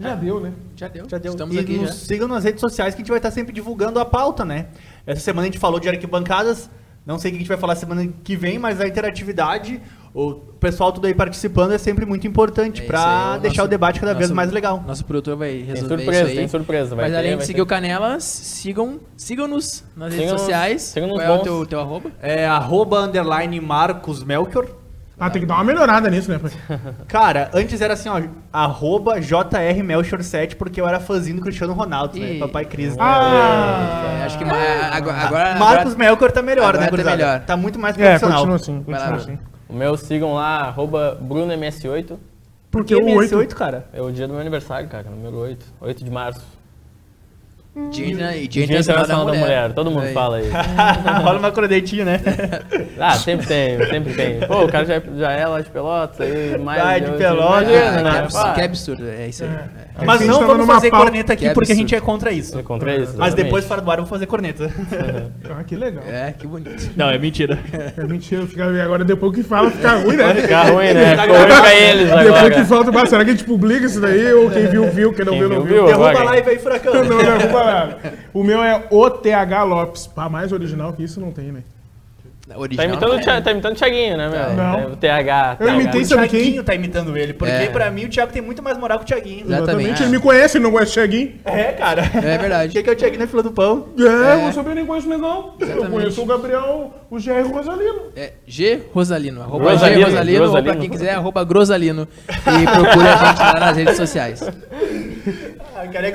[0.00, 0.52] Já deu, né?
[0.76, 1.08] Já deu.
[1.08, 1.32] Já deu.
[1.32, 1.94] Estamos e aqui nos já.
[1.94, 4.66] sigam nas redes sociais que a gente vai estar sempre divulgando a pauta, né?
[5.04, 6.70] Essa semana a gente falou de arquibancadas.
[7.04, 9.80] Não sei o que a gente vai falar semana que vem, mas a interatividade,
[10.14, 13.68] o pessoal tudo aí participando é sempre muito importante É, aí é deixar nosso- o
[13.68, 14.82] debate cada vez nosso- mais legal.
[14.86, 16.36] Nosso produtor vai resolver surpresa, isso aí.
[16.36, 17.62] tem surpresa, vai Mas ter, além de seguir ter.
[17.62, 20.82] o Canelas, sigam, sigam-nos nas redes sociais.
[20.82, 22.10] sigam-nos Qual é o teu, teu arroba?
[22.20, 24.66] É arroba underline Marcos Melchior.
[25.20, 26.38] Ah, tem que dar uma melhorada nisso, né?
[27.08, 31.72] Cara, antes era assim, ó, arroba JR Melchior 7, porque eu era fãzinho do Cristiano
[31.72, 32.34] Ronaldo, né?
[32.34, 32.38] Ih.
[32.38, 32.94] Papai Cris.
[33.00, 34.18] Ah!
[34.20, 34.54] É, acho que ma-
[34.92, 37.40] agora, agora, Marcos agora- Melchior tá melhor, agora né, tá melhor.
[37.40, 38.38] Tá muito mais É, profissional.
[38.38, 39.38] continua assim, continua assim.
[39.68, 42.16] O meu sigam lá, arroba BrunoMS8.
[42.70, 43.34] Porque Que o 8...
[43.34, 43.88] MS8, cara?
[43.92, 45.64] É o dia do meu aniversário, cara, número 8.
[45.80, 46.57] 8 de março.
[47.90, 49.72] Dia, Dia Dia Internacional Internacional da Mulher.
[49.72, 50.12] Todo mundo Aí.
[50.12, 50.50] fala aí.
[51.22, 52.20] Rola uma cornetinha, né?
[53.00, 54.40] Ah, sempre tem, sempre tem.
[54.40, 56.82] Pô, o cara já, já é lá de Pelotas, aí mais...
[56.82, 58.18] Vai de eu- Pelotas, imagina, Ah, que, né?
[58.18, 59.50] absurdo, Pá, que absurdo, é isso aí.
[59.50, 60.04] É.
[60.04, 62.32] Mas a gente não vamos numa fazer corneta aqui Que porque a gente é contra
[62.32, 62.58] isso.
[62.58, 64.68] É contra isso, Mas depois, fora do ar, eu vou fazer corneta.
[65.48, 66.02] Ah, que legal.
[66.08, 66.90] É, que bonito.
[66.96, 67.58] Não, é mentira.
[67.96, 68.64] É mentira, fica...
[68.82, 70.34] agora depois que fala fica ruim, né?
[70.34, 71.16] Fica ruim, né?
[71.16, 72.64] Ficou ruim pra eles Depois que agora.
[72.64, 74.32] falta, "Bah, será que a gente publica isso daí?
[74.32, 75.86] Ou quem viu, viu, quem não Quem viu, não viu.
[75.86, 76.94] Derruba a live aí, furacão.
[76.94, 77.60] Não, não derruba
[78.32, 80.06] O meu é OTH Lopes.
[80.06, 81.62] Pá, mais original que isso não tem, né?
[82.48, 83.22] Tá Original, imitando, o é.
[83.22, 84.54] Thia- tá imitando o Thiaguinho, né, meu?
[84.56, 84.92] Não.
[84.92, 85.56] O TH.
[85.60, 85.74] Eu TH.
[85.82, 86.40] imitei O sabe quem?
[86.40, 87.66] Thiaguinho tá imitando ele, porque É.
[87.66, 89.44] pra mim o Thiago tem muito mais moral que o Thiaguinho.
[89.44, 90.02] Exatamente.
[90.02, 91.34] Ele me conhece, ele não conhece o Thiaguinho.
[91.44, 92.10] É, cara.
[92.14, 92.72] É verdade.
[92.72, 93.88] Quem que é o Thiaguinho na fila do pão?
[93.98, 95.52] É, eu também nem conheço o Negão.
[95.60, 95.90] Eu Exatamente.
[95.92, 98.00] conheço o Gabriel, o GR Rosalino.
[98.16, 99.42] É G Rosalino.
[99.42, 102.08] Arroba Grosalino, G Rosalino, ou pra quem quiser, arroba Grosalino.
[102.30, 104.40] E procure a gente lá nas redes sociais.
[105.86, 106.12] Cara é.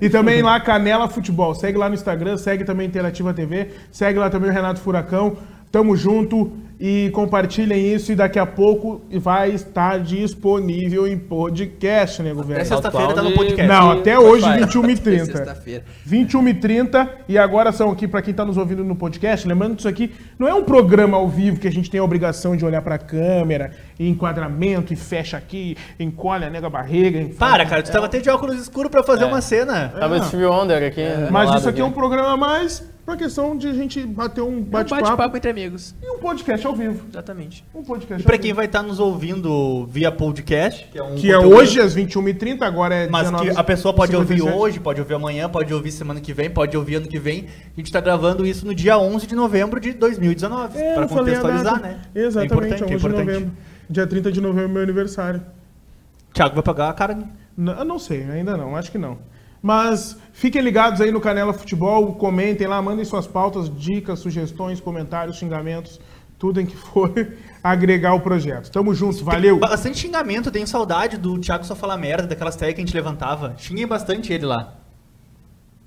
[0.00, 1.54] E também lá Canela Futebol.
[1.54, 5.36] Segue lá no Instagram, segue também Interativa TV, segue lá também o Renato Furacão.
[5.70, 12.30] Tamo junto e compartilhem isso e daqui a pouco vai estar disponível em podcast, né,
[12.30, 12.64] Até governo?
[12.66, 13.66] sexta-feira tá no de- podcast.
[13.66, 15.24] Não, até hoje, 21h30.
[15.36, 15.84] Sexta-feira.
[16.06, 19.46] 21h30 e agora são aqui para quem está nos ouvindo no podcast.
[19.48, 22.04] Lembrando que isso aqui não é um programa ao vivo que a gente tem a
[22.04, 27.18] obrigação de olhar para a câmera, e enquadramento, e fecha aqui, encolhe a nega barriga.
[27.20, 29.88] e- Para, cara, tu tava até de óculos escuros pra fazer uma cena.
[29.98, 31.02] Tava o Steve Wonder aqui.
[31.26, 34.40] do Mas lado isso aqui é um programa mais pra questão de a gente bater
[34.40, 35.94] um É um bate-papo bate-papo entre amigos.
[36.02, 37.04] e um podcast ao vivo.
[37.08, 37.64] Exatamente.
[37.74, 38.56] Um podcast E pra ao quem vivo.
[38.56, 42.94] vai estar nos ouvindo via podcast, que é um Que é hoje às 21h30, agora
[42.94, 44.58] é Mas 19 que a pessoa pode ouvir 57.
[44.62, 47.46] hoje, pode ouvir amanhã, pode ouvir semana que vem, pode ouvir ano que vem.
[47.74, 51.08] A gente tá gravando isso no dia 11 de novembro de 2019, É, pra eu
[51.08, 52.00] falei a contextualizar, né?
[52.14, 53.26] Exatamente, é importante, é 11 de importante.
[53.26, 53.52] novembro.
[53.88, 55.42] Dia 30 de novembro é meu aniversário.
[56.32, 57.18] Thiago vai pagar a cara.
[57.56, 59.18] Não, eu não sei, ainda não, acho que não.
[59.62, 65.36] Mas fiquem ligados aí no Canela Futebol, comentem lá, mandem suas pautas, dicas, sugestões, comentários,
[65.38, 65.98] xingamentos,
[66.38, 67.12] tudo em que for
[67.62, 68.70] agregar o projeto.
[68.70, 69.58] Tamo junto, valeu!
[69.58, 73.54] Bastante xingamento, tenho saudade do Thiago só falar merda, daquelas tags que a gente levantava.
[73.58, 74.74] Xinguem bastante ele lá.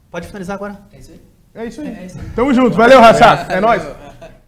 [0.09, 0.81] Pode finalizar agora.
[0.91, 1.21] É isso aí.
[1.53, 1.87] É isso aí.
[1.87, 2.29] É isso aí.
[2.35, 3.45] Tamo junto, valeu, raça.
[3.49, 3.83] É nóis.